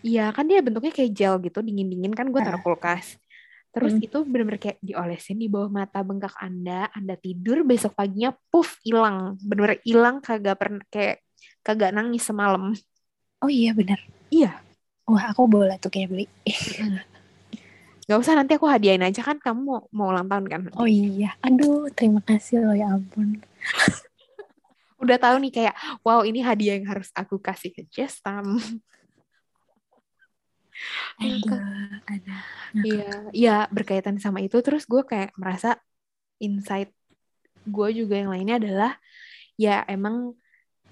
Iya 0.03 0.35
kan 0.35 0.51
dia 0.51 0.59
bentuknya 0.59 0.91
kayak 0.91 1.13
gel 1.15 1.39
gitu 1.39 1.63
dingin 1.63 1.87
dingin 1.87 2.11
kan 2.11 2.27
gue 2.27 2.41
taruh 2.43 2.59
uh. 2.59 2.65
kulkas 2.67 3.23
Terus 3.73 3.97
hmm. 3.97 4.05
itu 4.05 4.19
bener-bener 4.29 4.61
kayak 4.61 4.79
diolesin 4.85 5.41
di 5.41 5.49
bawah 5.49 5.73
mata 5.73 6.05
bengkak 6.05 6.37
Anda, 6.37 6.93
Anda 6.93 7.17
tidur 7.17 7.65
besok 7.65 7.97
paginya 7.97 8.37
puff 8.53 8.77
hilang, 8.85 9.41
bener-bener 9.41 9.81
hilang 9.81 10.21
kagak 10.21 10.61
pernah 10.61 10.85
kayak 10.93 11.25
kagak 11.65 11.97
nangis 11.97 12.21
semalam. 12.21 12.77
Oh 13.41 13.49
iya 13.49 13.73
bener. 13.73 13.97
Iya. 14.29 14.61
Wah 15.09 15.33
aku 15.33 15.49
boleh 15.49 15.81
tuh 15.81 15.89
kayak 15.89 16.13
beli. 16.13 16.27
Gak 18.07 18.19
usah 18.19 18.37
nanti 18.37 18.61
aku 18.61 18.69
hadiahin 18.69 19.03
aja 19.03 19.25
kan 19.25 19.41
kamu 19.41 19.61
mau, 19.65 19.81
mau 19.89 20.07
ulang 20.13 20.29
tahun 20.29 20.47
kan. 20.53 20.61
Oh 20.77 20.85
iya. 20.85 21.33
Aduh 21.41 21.89
terima 21.97 22.21
kasih 22.21 22.61
loh 22.61 22.77
ya 22.77 22.93
ampun. 22.93 23.41
Udah 25.03 25.17
tahu 25.17 25.41
nih 25.49 25.53
kayak 25.55 25.75
wow 26.05 26.23
ini 26.29 26.45
hadiah 26.45 26.77
yang 26.77 26.87
harus 26.93 27.09
aku 27.17 27.41
kasih 27.41 27.73
ke 27.73 27.89
Jestam 27.89 28.61
ada 31.21 31.59
ada. 32.09 32.37
Iya 32.73 33.13
iya 33.35 33.57
berkaitan 33.69 34.17
sama 34.19 34.41
itu 34.43 34.59
terus 34.65 34.85
gue 34.89 35.03
kayak 35.05 35.37
merasa 35.39 35.79
insight 36.43 36.91
gue 37.63 37.89
juga 37.95 38.19
yang 38.19 38.31
lainnya 38.35 38.59
adalah 38.59 38.93
ya 39.55 39.87
emang 39.87 40.35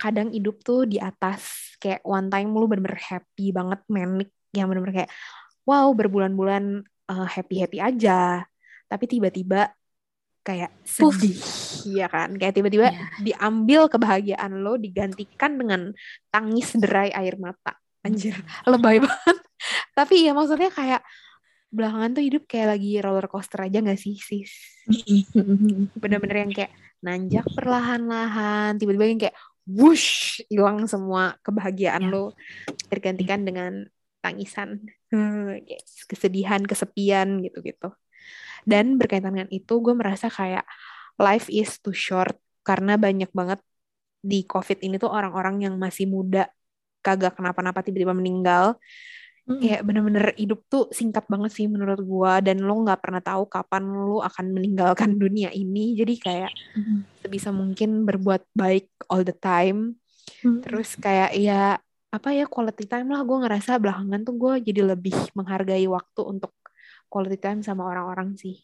kadang 0.00 0.32
hidup 0.32 0.62
tuh 0.64 0.88
di 0.88 0.96
atas 0.96 1.74
kayak 1.76 2.00
one 2.06 2.32
time 2.32 2.54
lu 2.56 2.64
bener-bener 2.70 2.96
happy 2.96 3.52
banget 3.52 3.80
manic 3.90 4.30
yang 4.56 4.70
bener-bener 4.70 5.04
kayak 5.04 5.12
wow 5.68 5.92
berbulan-bulan 5.92 6.86
uh, 7.10 7.26
eh, 7.26 7.28
happy 7.28 7.56
happy 7.60 7.78
aja. 7.82 8.46
Tapi 8.90 9.04
tiba-tiba 9.06 9.70
kayak 10.40 10.72
sedih 10.82 11.36
ya 11.94 12.06
kan? 12.08 12.32
Kayak 12.34 12.54
tiba-tiba 12.58 12.86
yeah. 12.90 13.10
diambil 13.20 13.86
kebahagiaan 13.86 14.64
lo 14.64 14.80
digantikan 14.80 15.60
dengan 15.60 15.92
tangis 16.32 16.74
derai 16.74 17.12
air 17.12 17.36
mata. 17.36 17.76
Anjir 18.00 18.40
lebay 18.64 18.98
banget 19.04 19.38
tapi 20.00 20.24
ya 20.24 20.32
maksudnya 20.32 20.72
kayak 20.72 21.04
belakangan 21.68 22.16
tuh 22.16 22.24
hidup 22.24 22.42
kayak 22.48 22.76
lagi 22.76 22.98
roller 23.04 23.28
coaster 23.28 23.68
aja 23.68 23.84
gak 23.84 24.00
sih 24.00 24.16
sis? 24.16 24.52
Bener-bener 26.02 26.48
yang 26.48 26.52
kayak 26.56 26.72
nanjak 27.04 27.44
perlahan-lahan 27.52 28.80
tiba-tiba 28.80 29.06
yang 29.06 29.20
kayak 29.20 29.36
wush 29.68 30.40
hilang 30.48 30.88
semua 30.88 31.36
kebahagiaan 31.44 32.08
ya. 32.08 32.10
lo 32.10 32.32
tergantikan 32.88 33.44
dengan 33.44 33.86
tangisan. 34.24 34.88
Kesedihan 36.10 36.64
kesepian 36.64 37.44
gitu-gitu. 37.44 37.92
Dan 38.64 38.96
berkaitan 38.96 39.36
dengan 39.36 39.50
itu 39.52 39.78
gue 39.84 39.94
merasa 39.94 40.32
kayak 40.32 40.64
life 41.20 41.46
is 41.52 41.76
too 41.78 41.94
short. 41.94 42.34
Karena 42.64 42.96
banyak 42.96 43.30
banget 43.30 43.60
di 44.20 44.44
covid 44.44 44.80
ini 44.84 45.00
tuh 45.00 45.08
orang-orang 45.08 45.64
yang 45.64 45.74
masih 45.80 46.04
muda 46.04 46.48
kagak 47.00 47.32
kenapa-napa 47.32 47.80
tiba-tiba 47.80 48.12
meninggal 48.12 48.76
mm 49.50 49.58
Kayak 49.58 49.82
bener-bener 49.82 50.26
hidup 50.38 50.62
tuh 50.70 50.86
singkat 50.94 51.26
banget 51.26 51.50
sih 51.50 51.66
menurut 51.66 51.98
gua. 52.06 52.38
Dan 52.38 52.62
lo 52.62 52.86
nggak 52.86 53.02
pernah 53.02 53.18
tahu 53.18 53.50
kapan 53.50 53.82
lo 53.90 54.22
akan 54.22 54.46
meninggalkan 54.54 55.18
dunia 55.18 55.50
ini. 55.50 55.98
Jadi 55.98 56.14
kayak 56.16 56.52
mm 56.78 56.98
sebisa 57.20 57.52
mungkin 57.52 58.08
berbuat 58.08 58.48
baik 58.54 59.10
all 59.10 59.26
the 59.26 59.34
time. 59.34 59.98
mm 60.46 60.62
Terus 60.62 60.94
kayak 60.96 61.34
ya 61.34 61.76
apa 62.10 62.28
ya 62.30 62.46
quality 62.46 62.86
time 62.86 63.10
lah. 63.10 63.26
Gue 63.26 63.42
ngerasa 63.42 63.82
belakangan 63.82 64.22
tuh 64.22 64.34
gue 64.38 64.52
jadi 64.70 64.82
lebih 64.86 65.14
menghargai 65.34 65.84
waktu 65.90 66.20
untuk 66.22 66.54
quality 67.10 67.38
time 67.42 67.60
sama 67.66 67.90
orang-orang 67.90 68.38
sih. 68.38 68.54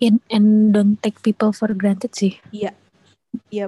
And, 0.00 0.20
and 0.30 0.70
don't 0.70 1.00
take 1.02 1.18
people 1.24 1.50
for 1.50 1.72
granted 1.72 2.12
sih. 2.14 2.38
Iya, 2.52 2.76
iya, 3.50 3.66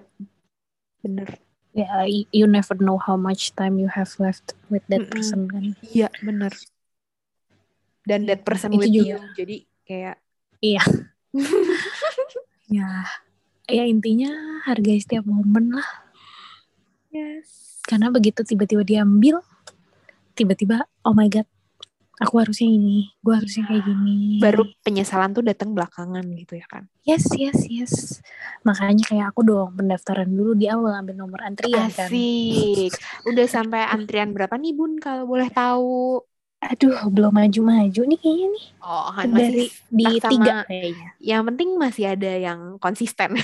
bener. 1.01 1.41
ya 1.41 1.52
yeah, 1.73 2.05
you 2.09 2.47
never 2.47 2.77
know 2.77 2.97
how 3.01 3.17
much 3.17 3.57
time 3.57 3.81
you 3.81 3.89
have 3.89 4.13
left 4.21 4.53
with 4.69 4.85
that 4.93 5.09
person 5.09 5.49
kan? 5.49 5.77
Iya 5.81 6.09
benar 6.21 6.53
dan 8.07 8.27
that 8.27 8.43
person 8.43 8.75
itu 8.75 8.79
with 8.79 8.91
juga. 8.91 9.07
you 9.07 9.19
jadi 9.39 9.57
kayak 9.87 10.17
iya. 10.63 10.83
Ya 12.73 13.05
ya 13.69 13.85
intinya 13.85 14.33
hargai 14.65 14.97
setiap 14.97 15.29
momen 15.29 15.77
lah. 15.77 15.89
Yes. 17.13 17.77
Karena 17.85 18.09
begitu 18.09 18.41
tiba-tiba 18.49 18.81
diambil 18.81 19.45
tiba-tiba 20.33 20.89
oh 21.05 21.13
my 21.13 21.29
god 21.29 21.45
aku 22.23 22.35
harusnya 22.39 22.69
ini 22.71 23.11
gue 23.21 23.35
harusnya 23.35 23.63
kayak 23.67 23.83
gini. 23.85 24.39
Baru 24.39 24.63
penyesalan 24.87 25.35
tuh 25.35 25.45
datang 25.45 25.75
belakangan 25.75 26.23
gitu 26.39 26.55
ya 26.57 26.67
kan? 26.71 26.87
Yes 27.03 27.27
yes 27.35 27.67
yes. 27.67 27.95
Makanya 28.63 29.05
kayak 29.11 29.27
aku 29.35 29.43
dong 29.43 29.75
pendaftaran 29.75 30.31
dulu 30.31 30.55
di 30.55 30.71
awal 30.71 30.95
ambil 30.95 31.19
nomor 31.19 31.43
antrian 31.43 31.91
kan. 31.91 32.07
Asik. 32.07 32.95
kan 32.95 33.29
udah 33.35 33.47
sampai 33.51 33.83
antrian 33.91 34.31
berapa 34.31 34.55
nih 34.55 34.73
bun 34.73 35.03
kalau 35.03 35.27
boleh 35.27 35.51
tahu? 35.51 36.23
Aduh 36.63 37.11
belum 37.11 37.35
maju-maju 37.35 38.01
nih 38.07 38.19
kayaknya 38.23 38.47
nih. 38.55 38.67
Oh 38.87 39.11
kan 39.11 39.27
dari 39.35 39.67
di 39.91 40.07
tiga 40.23 40.63
kayaknya. 40.63 41.09
Yang 41.19 41.43
penting 41.53 41.69
masih 41.75 42.05
ada 42.15 42.33
yang 42.39 42.79
konsisten 42.79 43.35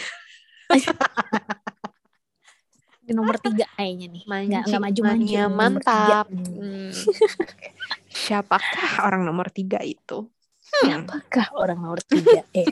di 3.09 3.15
nomor 3.17 3.41
tiga 3.41 3.65
kayaknya 3.75 4.07
nih. 4.13 4.23
Nggak 4.29 4.63
nggak 4.69 4.83
maju 4.85 5.01
maju 5.01 5.35
mantap. 5.49 6.27
Hmm. 6.29 6.93
siapakah 8.13 9.09
orang 9.09 9.25
nomor 9.25 9.49
tiga 9.49 9.81
itu? 9.81 10.29
Hmm. 10.29 11.09
siapakah 11.09 11.49
orang 11.57 11.79
nomor 11.81 12.01
tiga? 12.05 12.45
Eh. 12.59 12.69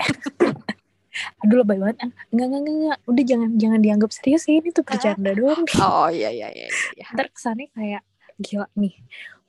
Aduh 1.40 1.64
lebay 1.64 1.80
banget. 1.80 2.12
Enggak 2.28 2.46
enggak 2.52 2.60
enggak 2.68 2.98
udah 3.08 3.24
jangan 3.24 3.50
jangan 3.56 3.80
dianggap 3.80 4.10
serius 4.12 4.44
ya. 4.44 4.60
Ini 4.60 4.68
tuh 4.76 4.84
bercanda 4.84 5.32
doang. 5.32 5.64
Oh 5.80 6.12
iya 6.12 6.28
iya 6.28 6.52
iya, 6.52 6.68
iya. 6.92 7.06
ntar 7.16 7.32
kesannya 7.32 7.72
kayak 7.72 8.04
gila 8.36 8.68
nih 8.76 8.92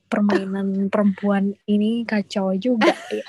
permainan 0.08 0.88
perempuan 0.88 1.52
ini 1.68 2.08
kacau 2.08 2.56
juga 2.56 2.96
ya. 3.20 3.28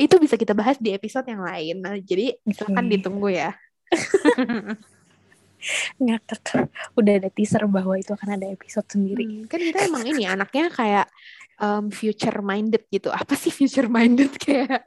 itu 0.00 0.16
bisa 0.16 0.40
kita 0.40 0.56
bahas 0.56 0.80
di 0.80 0.96
episode 0.96 1.28
yang 1.28 1.44
lain. 1.44 1.84
Nah, 1.84 2.00
jadi 2.00 2.40
silakan 2.48 2.88
ditunggu 2.88 3.28
ya 3.28 3.52
ngakak. 5.98 6.70
Udah 6.94 7.12
ada 7.22 7.28
teaser 7.30 7.64
bahwa 7.66 7.94
itu 7.98 8.12
akan 8.12 8.38
ada 8.38 8.46
episode 8.50 8.86
sendiri. 8.88 9.24
Hmm, 9.24 9.46
kan 9.50 9.60
kita 9.60 9.78
emang 9.86 10.04
ini 10.06 10.24
anaknya 10.26 10.70
kayak 10.70 11.06
um, 11.60 11.88
future 11.92 12.40
minded 12.40 12.84
gitu. 12.88 13.08
Apa 13.12 13.34
sih 13.34 13.52
future 13.52 13.88
minded? 13.88 14.32
Kayak 14.46 14.86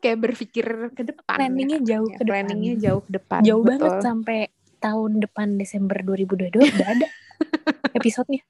kayak 0.00 0.18
berpikir 0.20 0.66
ke 0.92 1.02
depan 1.08 1.40
planningnya 1.40 1.80
ya. 1.80 1.96
jauh 1.96 2.08
ya, 2.12 2.16
ke 2.20 2.22
depan. 2.28 2.28
planningnya 2.36 2.74
jauh 2.76 3.00
ke 3.00 3.10
depan 3.16 3.40
jauh 3.40 3.64
betul. 3.64 3.70
banget 3.72 3.94
sampai 4.04 4.38
tahun 4.76 5.12
depan 5.24 5.48
Desember 5.56 5.96
2022 6.04 6.52
udah 6.52 6.88
ada 6.92 7.08
episodenya. 7.98 8.44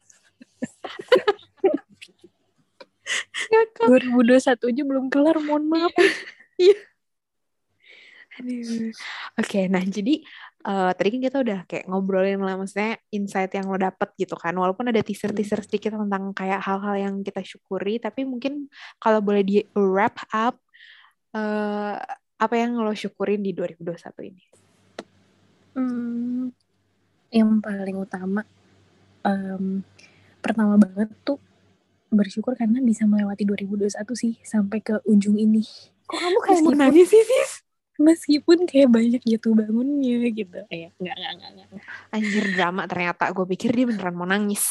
2021 3.79 4.59
aja 4.59 4.83
belum 4.83 5.07
kelar 5.07 5.39
mohon 5.39 5.71
maaf. 5.71 5.95
Iya 6.59 6.75
Oke, 9.35 9.59
okay, 9.59 9.65
nah 9.67 9.83
jadi 9.83 10.23
uh, 10.63 10.95
tadi 10.95 11.19
kan 11.19 11.21
kita 11.27 11.37
udah 11.43 11.59
kayak 11.67 11.91
ngobrolin 11.91 12.39
lah 12.39 12.55
maksudnya 12.55 13.03
insight 13.11 13.51
yang 13.51 13.67
lo 13.67 13.75
dapet 13.75 14.15
gitu 14.15 14.39
kan 14.39 14.55
walaupun 14.55 14.95
ada 14.95 15.03
teaser-teaser 15.03 15.59
hmm. 15.59 15.67
sedikit 15.67 15.99
tentang 15.99 16.31
kayak 16.31 16.63
hal-hal 16.63 16.95
yang 16.95 17.15
kita 17.27 17.43
syukuri 17.43 17.99
tapi 17.99 18.23
mungkin 18.23 18.71
kalau 19.03 19.19
boleh 19.19 19.43
di 19.43 19.67
wrap 19.75 20.23
up 20.31 20.55
uh, 21.35 21.99
apa 22.39 22.55
yang 22.55 22.79
lo 22.79 22.95
syukurin 22.95 23.43
di 23.43 23.51
2021 23.51 24.31
ini? 24.31 24.45
Hmm, 25.75 26.55
yang 27.35 27.59
paling 27.59 27.99
utama 27.99 28.47
um, 29.27 29.83
pertama 30.39 30.79
banget 30.79 31.11
tuh 31.27 31.43
bersyukur 32.15 32.55
karena 32.55 32.79
bisa 32.79 33.03
melewati 33.03 33.43
2021 33.43 33.99
sih 34.15 34.39
sampai 34.47 34.79
ke 34.79 35.03
ujung 35.11 35.35
ini. 35.35 35.67
Kok 36.07 36.19
kamu 36.23 36.39
kayak 36.39 36.61
mau 36.63 36.75
nangis 36.79 37.11
sih, 37.11 37.19
sis? 37.19 37.64
Meskipun 37.99 38.67
kayak 38.67 38.91
banyak 38.91 39.23
jatuh 39.23 39.55
bangunnya 39.55 40.27
gitu 40.35 40.59
kayak 40.67 40.91
nggak 40.99 41.15
nggak 41.15 41.33
nggak 41.39 41.51
nggak 41.55 41.69
anjir 42.11 42.45
drama 42.55 42.83
ternyata 42.91 43.25
gue 43.31 43.47
pikir 43.55 43.71
dia 43.71 43.87
beneran 43.87 44.15
mau 44.17 44.27
nangis 44.27 44.67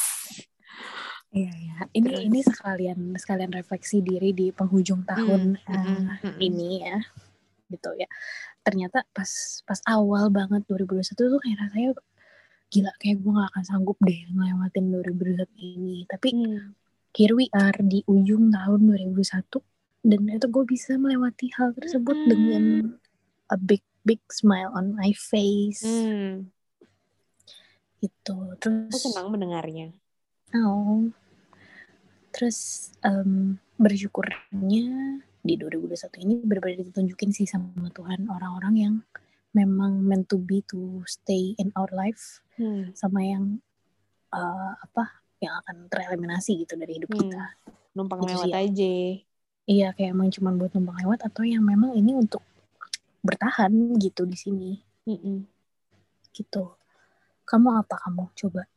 Iya 1.33 1.49
ya, 1.49 1.77
ini 1.97 2.09
Terus. 2.13 2.25
ini 2.29 2.39
sekalian 2.45 2.99
sekalian 3.17 3.49
refleksi 3.57 4.05
diri 4.05 4.37
di 4.37 4.53
penghujung 4.53 5.01
tahun 5.01 5.57
hmm, 5.57 5.65
uh, 5.65 6.17
hmm, 6.21 6.37
ini 6.37 6.85
ya, 6.85 7.01
gitu 7.73 7.89
ya. 7.97 8.05
Ternyata 8.61 9.01
pas 9.09 9.25
pas 9.65 9.81
awal 9.89 10.29
banget 10.29 10.61
2021 10.69 11.01
tuh 11.17 11.41
kayak 11.41 11.57
rasanya 11.57 11.97
gila 12.69 12.93
kayak 13.01 13.17
gue 13.17 13.31
gak 13.33 13.49
akan 13.49 13.63
sanggup 13.65 13.97
deh 14.05 14.29
ngelewatin 14.29 14.85
2021 14.93 15.57
ini. 15.57 15.97
Tapi 16.05 16.29
hmm. 16.37 16.69
here 17.17 17.33
we 17.33 17.49
are 17.49 17.81
di 17.81 18.05
ujung 18.05 18.53
tahun 18.53 18.93
2021 18.93 19.57
dan 20.05 20.21
itu 20.29 20.47
gue 20.53 20.63
bisa 20.69 21.01
melewati 21.01 21.49
hal 21.57 21.73
tersebut 21.73 22.13
hmm. 22.13 22.29
dengan 22.29 22.63
a 23.49 23.57
big 23.57 23.83
big 24.03 24.19
smile 24.31 24.71
on 24.75 24.95
my 24.95 25.11
face 25.15 25.83
hmm. 25.83 26.47
itu 28.03 28.37
terus 28.59 28.91
aku 28.91 28.99
senang 28.99 29.31
mendengarnya 29.31 29.95
oh 30.55 31.07
terus 32.33 32.89
um, 33.05 33.55
bersyukurnya 33.79 35.19
di 35.43 35.53
2021 35.59 36.23
ini 36.23 36.35
benar-benar 36.43 36.79
ditunjukin 36.87 37.31
sih 37.35 37.47
sama 37.47 37.91
Tuhan 37.91 38.31
orang-orang 38.31 38.75
yang 38.79 38.95
memang 39.53 40.01
meant 40.01 40.25
to 40.31 40.39
be 40.39 40.65
to 40.65 41.03
stay 41.05 41.53
in 41.59 41.69
our 41.77 41.89
life 41.93 42.41
hmm. 42.57 42.95
sama 42.95 43.21
yang 43.21 43.59
uh, 44.33 44.73
apa 44.81 45.21
yang 45.43 45.53
akan 45.63 45.91
tereliminasi 45.91 46.63
gitu 46.63 46.79
dari 46.79 46.97
hidup 46.97 47.11
hmm. 47.11 47.19
kita 47.27 47.43
numpang 47.93 48.23
gitu 48.25 48.33
lewat 48.33 48.49
sih. 48.49 48.55
aja 48.57 48.95
iya 49.69 49.87
kayak 49.93 50.11
emang 50.15 50.31
cuma 50.33 50.49
buat 50.55 50.71
numpang 50.73 50.97
lewat 51.05 51.19
atau 51.27 51.43
yang 51.45 51.61
memang 51.61 51.93
ini 51.93 52.17
untuk 52.17 52.41
bertahan 53.23 53.71
gitu 53.97 54.27
di 54.27 54.37
sini 54.37 54.71
mm 55.07 55.17
-mm. 55.17 55.37
gitu 56.35 56.75
kamu 57.47 57.81
apa 57.81 57.95
kamu 58.03 58.29
coba 58.35 58.67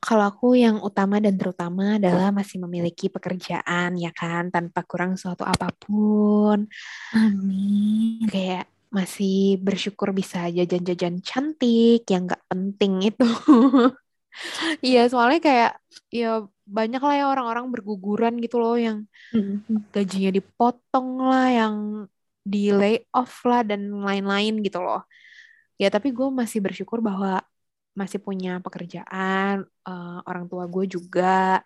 kalau 0.00 0.24
aku 0.32 0.56
yang 0.56 0.80
utama 0.80 1.20
dan 1.20 1.36
terutama 1.36 2.00
adalah 2.00 2.32
masih 2.32 2.56
memiliki 2.64 3.12
pekerjaan 3.12 4.00
ya 4.00 4.08
kan 4.16 4.48
tanpa 4.48 4.80
kurang 4.88 5.20
suatu 5.20 5.44
apa 5.44 5.68
pun. 5.76 6.64
Amin. 7.12 8.24
Kayak 8.24 8.64
masih 8.88 9.60
bersyukur 9.60 10.10
bisa 10.16 10.48
jajan-jajan 10.48 11.20
cantik 11.20 12.08
yang 12.08 12.26
gak 12.26 12.42
penting 12.48 13.12
itu. 13.12 13.28
Iya 14.78 15.10
soalnya 15.10 15.42
kayak 15.42 15.72
ya 16.14 16.46
banyak 16.62 17.02
lah 17.02 17.14
ya 17.18 17.26
orang-orang 17.26 17.66
berguguran 17.74 18.38
gitu 18.38 18.62
loh 18.62 18.78
yang 18.78 19.10
mm-hmm. 19.34 19.90
gajinya 19.90 20.30
dipotong 20.30 21.18
lah, 21.18 21.50
yang 21.50 21.74
di 22.40 22.72
lay 22.72 23.04
off 23.12 23.44
lah 23.44 23.62
dan 23.62 23.88
lain-lain 23.90 24.64
gitu 24.64 24.80
loh. 24.80 25.04
Ya 25.80 25.88
tapi 25.88 26.12
gue 26.12 26.28
masih 26.28 26.60
bersyukur 26.60 27.00
bahwa 27.00 27.40
masih 27.96 28.22
punya 28.22 28.62
pekerjaan, 28.62 29.66
uh, 29.84 30.18
orang 30.24 30.46
tua 30.46 30.64
gue 30.70 30.86
juga 30.86 31.60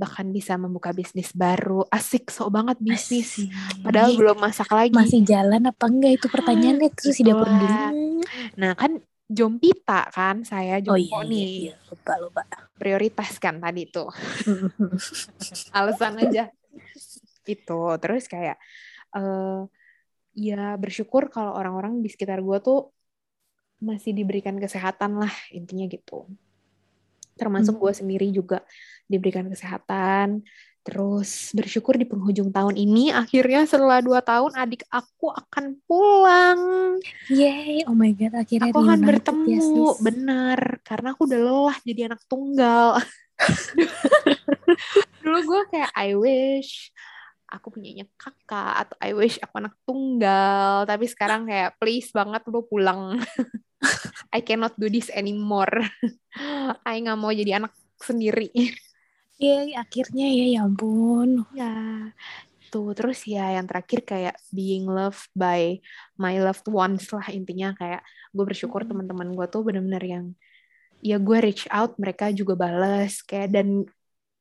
bahkan 0.00 0.24
bisa 0.32 0.56
membuka 0.56 0.96
bisnis 0.96 1.30
baru. 1.36 1.84
Asik, 1.92 2.32
so 2.32 2.48
banget 2.48 2.80
bisnis. 2.80 3.36
Asik. 3.36 3.84
Padahal 3.84 4.16
belum 4.16 4.38
masak 4.40 4.72
lagi. 4.72 4.96
Masih 4.96 5.20
jalan 5.20 5.68
apa 5.68 5.84
enggak 5.92 6.12
itu 6.16 6.26
pertanyaannya 6.32 6.88
terus 6.96 7.20
si 7.20 7.22
dapur 7.22 7.48
Nah, 8.56 8.72
kan 8.72 8.96
Jompita 9.30 10.10
kan 10.10 10.42
saya 10.42 10.82
Jompo 10.82 10.98
oh, 10.98 11.22
iya, 11.22 11.30
nih. 11.30 11.38
Iya, 11.38 11.50
iya. 11.70 11.74
Lupa, 11.86 12.12
lupa. 12.18 12.42
Prioritas 12.74 13.38
kan 13.38 13.62
tadi 13.62 13.86
tuh. 13.86 14.10
Alasan 15.76 16.18
aja. 16.18 16.50
itu. 17.46 17.80
Terus 18.02 18.24
kayak 18.30 18.58
uh, 19.14 19.70
ya 20.34 20.78
bersyukur 20.78 21.28
kalau 21.28 21.54
orang-orang 21.58 22.02
di 22.02 22.08
sekitar 22.10 22.38
gue 22.40 22.58
tuh 22.62 22.90
masih 23.80 24.12
diberikan 24.12 24.60
kesehatan 24.60 25.18
lah 25.18 25.32
intinya 25.50 25.88
gitu. 25.88 26.28
Termasuk 27.34 27.80
hmm. 27.80 27.82
gue 27.82 27.92
sendiri 27.96 28.26
juga 28.28 28.58
diberikan 29.08 29.48
kesehatan. 29.48 30.44
Terus 30.80 31.52
bersyukur 31.52 32.00
di 32.00 32.08
penghujung 32.08 32.48
tahun 32.56 32.72
ini 32.72 33.12
akhirnya 33.12 33.68
setelah 33.68 34.00
dua 34.00 34.24
tahun 34.24 34.56
adik 34.56 34.84
aku 34.88 35.28
akan 35.28 35.76
pulang. 35.84 36.60
Yay 37.28 37.84
oh 37.84 37.96
my 37.96 38.12
god 38.16 38.32
akhirnya 38.44 38.72
aku 38.72 38.80
akan 38.80 39.00
bertemu 39.04 39.48
ya, 39.60 39.92
benar 40.00 40.60
karena 40.80 41.12
aku 41.12 41.28
udah 41.28 41.40
lelah 41.40 41.78
jadi 41.84 42.00
anak 42.12 42.20
tunggal. 42.28 42.96
Dulu 45.24 45.38
gue 45.44 45.62
kayak 45.68 45.92
I 45.92 46.16
wish 46.16 46.92
aku 47.50 47.74
punyanya 47.74 48.06
kakak 48.14 48.86
atau 48.86 48.96
I 49.02 49.10
wish 49.12 49.42
aku 49.42 49.58
anak 49.58 49.74
tunggal 49.82 50.86
tapi 50.86 51.10
sekarang 51.10 51.50
kayak 51.50 51.76
please 51.82 52.08
banget 52.14 52.46
lu 52.46 52.62
pulang 52.64 53.18
I 54.36 54.44
cannot 54.44 54.76
do 54.76 54.86
this 54.92 55.08
anymore. 55.10 55.72
I 56.88 57.00
nggak 57.00 57.18
mau 57.18 57.32
jadi 57.32 57.58
anak 57.58 57.72
sendiri. 57.98 58.52
Iya, 59.40 59.72
yeah, 59.72 59.80
akhirnya 59.80 60.28
ya, 60.28 60.46
ya 60.52 60.60
ampun. 60.68 61.48
Ya, 61.56 61.72
tuh 62.70 62.94
terus 62.94 63.26
ya 63.26 63.58
yang 63.58 63.66
terakhir 63.66 64.06
kayak 64.06 64.36
being 64.54 64.86
loved 64.86 65.26
by 65.34 65.82
my 66.20 66.38
loved 66.38 66.64
ones 66.70 67.10
lah 67.10 67.26
intinya 67.34 67.74
kayak 67.74 68.00
gue 68.30 68.44
bersyukur 68.46 68.86
hmm. 68.86 68.94
teman-teman 68.94 69.34
gue 69.34 69.46
tuh 69.50 69.66
benar-benar 69.66 70.04
yang 70.06 70.26
ya 71.02 71.18
gue 71.18 71.38
reach 71.42 71.66
out 71.72 71.98
mereka 71.98 72.30
juga 72.30 72.54
balas 72.54 73.26
kayak 73.26 73.50
dan 73.50 73.68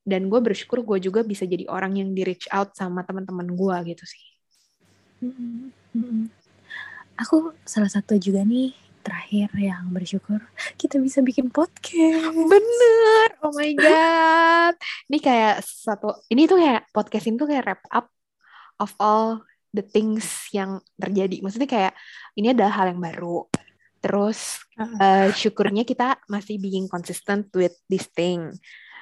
dan 0.10 0.26
gue 0.26 0.42
bersyukur 0.42 0.82
gue 0.82 0.98
juga 0.98 1.22
bisa 1.22 1.46
jadi 1.46 1.70
orang 1.70 2.02
yang 2.02 2.10
di 2.18 2.26
reach 2.26 2.50
out 2.50 2.74
sama 2.74 3.06
teman-teman 3.06 3.46
gue 3.46 3.94
gitu 3.94 4.04
sih. 4.10 4.26
Hmm. 5.22 5.70
Hmm. 5.94 6.26
Aku 7.22 7.54
salah 7.68 7.92
satu 7.92 8.18
juga 8.18 8.42
nih 8.42 8.74
terakhir 9.00 9.50
yang 9.56 9.90
bersyukur 9.90 10.44
kita 10.76 11.00
bisa 11.00 11.24
bikin 11.24 11.54
podcast. 11.54 12.36
Bener, 12.36 13.28
oh 13.46 13.54
my 13.54 13.72
god. 13.78 14.76
Ini 15.08 15.18
kayak 15.22 15.64
satu, 15.64 16.26
ini 16.32 16.50
tuh 16.50 16.60
kayak 16.60 16.90
podcast 16.92 17.26
ini 17.30 17.36
tuh 17.40 17.48
kayak 17.48 17.64
wrap 17.68 17.84
up 17.94 18.08
of 18.80 18.92
all 19.00 19.44
the 19.76 19.84
things 19.84 20.50
yang 20.56 20.82
terjadi. 20.98 21.42
Maksudnya 21.44 21.70
kayak 21.70 21.94
ini 22.36 22.54
ada 22.54 22.68
hal 22.72 22.92
yang 22.96 23.02
baru. 23.02 23.46
Terus 24.00 24.64
uh, 24.80 25.28
syukurnya 25.36 25.84
kita 25.84 26.16
masih 26.32 26.56
being 26.56 26.88
consistent 26.88 27.52
with 27.52 27.76
this 27.92 28.08
thing. 28.16 28.48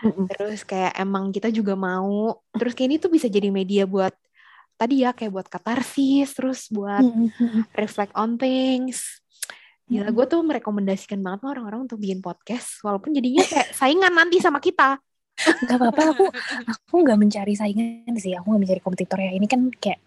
Terus 0.04 0.62
kayak 0.68 0.94
emang 1.00 1.34
kita 1.34 1.50
juga 1.50 1.74
mau. 1.74 2.42
Terus 2.54 2.74
kayak 2.78 2.88
ini 2.90 2.98
tuh 2.98 3.12
bisa 3.14 3.28
jadi 3.30 3.50
media 3.50 3.84
buat 3.90 4.14
tadi 4.78 5.02
ya 5.02 5.16
kayak 5.16 5.34
buat 5.34 5.48
katarsis, 5.50 6.38
terus 6.38 6.70
buat 6.70 7.02
reflect 7.74 8.14
on 8.14 8.38
things 8.38 9.22
Gila, 9.88 10.12
gue 10.12 10.26
tuh 10.28 10.44
merekomendasikan 10.44 11.24
banget 11.24 11.48
orang-orang 11.48 11.88
untuk 11.88 12.04
bikin 12.04 12.20
podcast, 12.20 12.84
walaupun 12.84 13.16
jadinya 13.16 13.40
kayak 13.48 13.72
saingan 13.72 14.12
nanti 14.12 14.44
sama 14.44 14.60
kita. 14.60 15.00
Gak 15.40 15.80
apa-apa, 15.80 16.12
aku 16.12 16.26
aku 16.68 16.96
nggak 17.08 17.16
mencari 17.16 17.56
saingan 17.56 18.12
sih, 18.20 18.36
aku 18.36 18.52
nggak 18.52 18.62
mencari 18.68 18.82
kompetitor 18.84 19.20
ya. 19.24 19.32
Ini 19.32 19.48
kan 19.48 19.72
kayak 19.72 20.00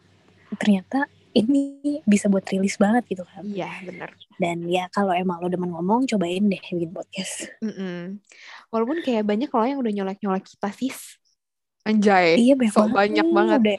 ternyata 0.61 1.09
ini 1.31 2.03
bisa 2.03 2.27
buat 2.27 2.43
rilis 2.51 2.75
banget 2.75 3.07
gitu 3.07 3.23
kan. 3.23 3.47
Iya, 3.47 3.71
benar. 3.87 4.11
Dan 4.37 4.67
ya 4.67 4.91
kalau 4.91 5.15
emang 5.15 5.39
lo 5.39 5.47
demen 5.47 5.71
ngomong, 5.71 6.11
cobain 6.11 6.43
deh 6.51 6.59
bikin 6.59 6.91
podcast. 6.91 7.51
Mm 7.63 7.73
-mm. 7.73 7.99
Walaupun 8.75 8.99
kayak 9.07 9.23
banyak 9.23 9.49
kalau 9.51 9.67
yang 9.67 9.79
udah 9.79 9.93
nyolek-nyolek 9.95 10.45
kita 10.47 10.69
sih. 10.75 10.95
Anjay. 11.87 12.37
Iya, 12.37 12.55
banyak, 12.59 12.75
so, 12.75 12.91
banyak 12.91 13.27
banget. 13.31 13.61
Udah, 13.63 13.79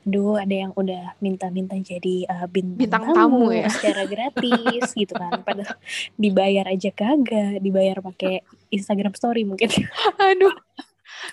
Duh, 0.00 0.40
ada 0.40 0.56
yang 0.64 0.72
udah 0.72 1.12
minta-minta 1.20 1.76
jadi 1.76 2.24
uh, 2.24 2.48
bintang, 2.48 2.88
bintang 2.88 3.04
tamu, 3.12 3.52
tamu 3.52 3.52
ya 3.52 3.68
secara 3.76 4.08
gratis 4.08 4.96
gitu 4.96 5.12
kan. 5.12 5.44
Padahal 5.44 5.76
dibayar 6.16 6.64
aja 6.72 6.88
kagak, 6.88 7.60
dibayar 7.60 8.00
pakai 8.00 8.40
Instagram 8.72 9.12
story 9.12 9.44
mungkin. 9.44 9.68
Aduh. 10.32 10.56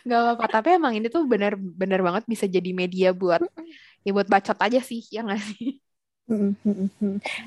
Gak 0.03 0.19
apa-apa, 0.19 0.45
tapi 0.59 0.75
emang 0.75 0.99
ini 0.99 1.07
tuh 1.07 1.23
benar-benar 1.23 2.03
banget 2.03 2.23
bisa 2.27 2.43
jadi 2.43 2.75
media 2.75 3.15
buat 3.15 3.39
ya 4.07 4.11
buat 4.15 4.31
bacot 4.31 4.55
aja 4.55 4.79
sih, 4.79 5.03
ya 5.11 5.27
gak 5.27 5.43
sih? 5.43 5.83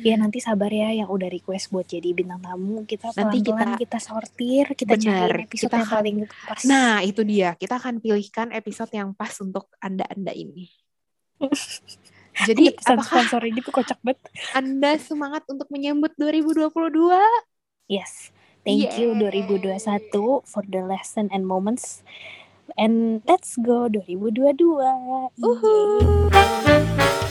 Ya 0.00 0.16
nanti 0.16 0.40
sabar 0.40 0.72
ya 0.72 0.88
yang 0.92 1.12
udah 1.12 1.28
request 1.28 1.68
buat 1.68 1.84
jadi 1.84 2.16
bintang 2.16 2.40
tamu 2.40 2.88
kita 2.88 3.12
nanti 3.12 3.44
kita 3.44 3.76
kita 3.76 3.98
sortir 4.00 4.72
kita 4.72 4.96
bener, 4.96 5.04
cari 5.04 5.44
episode 5.44 5.68
kita 5.68 5.76
yang 5.76 5.90
paling 5.92 6.16
pas. 6.48 6.60
Nah 6.64 7.04
itu 7.04 7.20
dia 7.20 7.52
kita 7.60 7.76
akan 7.76 8.00
pilihkan 8.00 8.48
episode 8.56 8.88
yang 8.96 9.12
pas 9.12 9.36
untuk 9.44 9.68
anda 9.84 10.08
anda 10.08 10.32
ini. 10.32 10.72
Jadi 12.48 12.72
apakah 12.72 13.04
sponsor 13.04 13.42
ini 13.44 13.60
tuh 13.60 13.74
kocak 13.74 14.00
banget. 14.00 14.32
Anda 14.56 14.96
semangat 14.96 15.44
untuk 15.52 15.68
menyambut 15.68 16.16
2022? 16.16 16.72
Yes. 17.84 18.32
Thank 18.64 18.96
yeah. 18.96 19.12
you 19.12 19.12
2021 19.12 20.08
for 20.48 20.64
the 20.64 20.80
lesson 20.80 21.28
and 21.32 21.44
moments. 21.44 22.00
And 22.76 23.22
let's 23.26 23.56
go 23.56 23.88
2022. 23.88 24.80
Uhuh. 25.42 27.29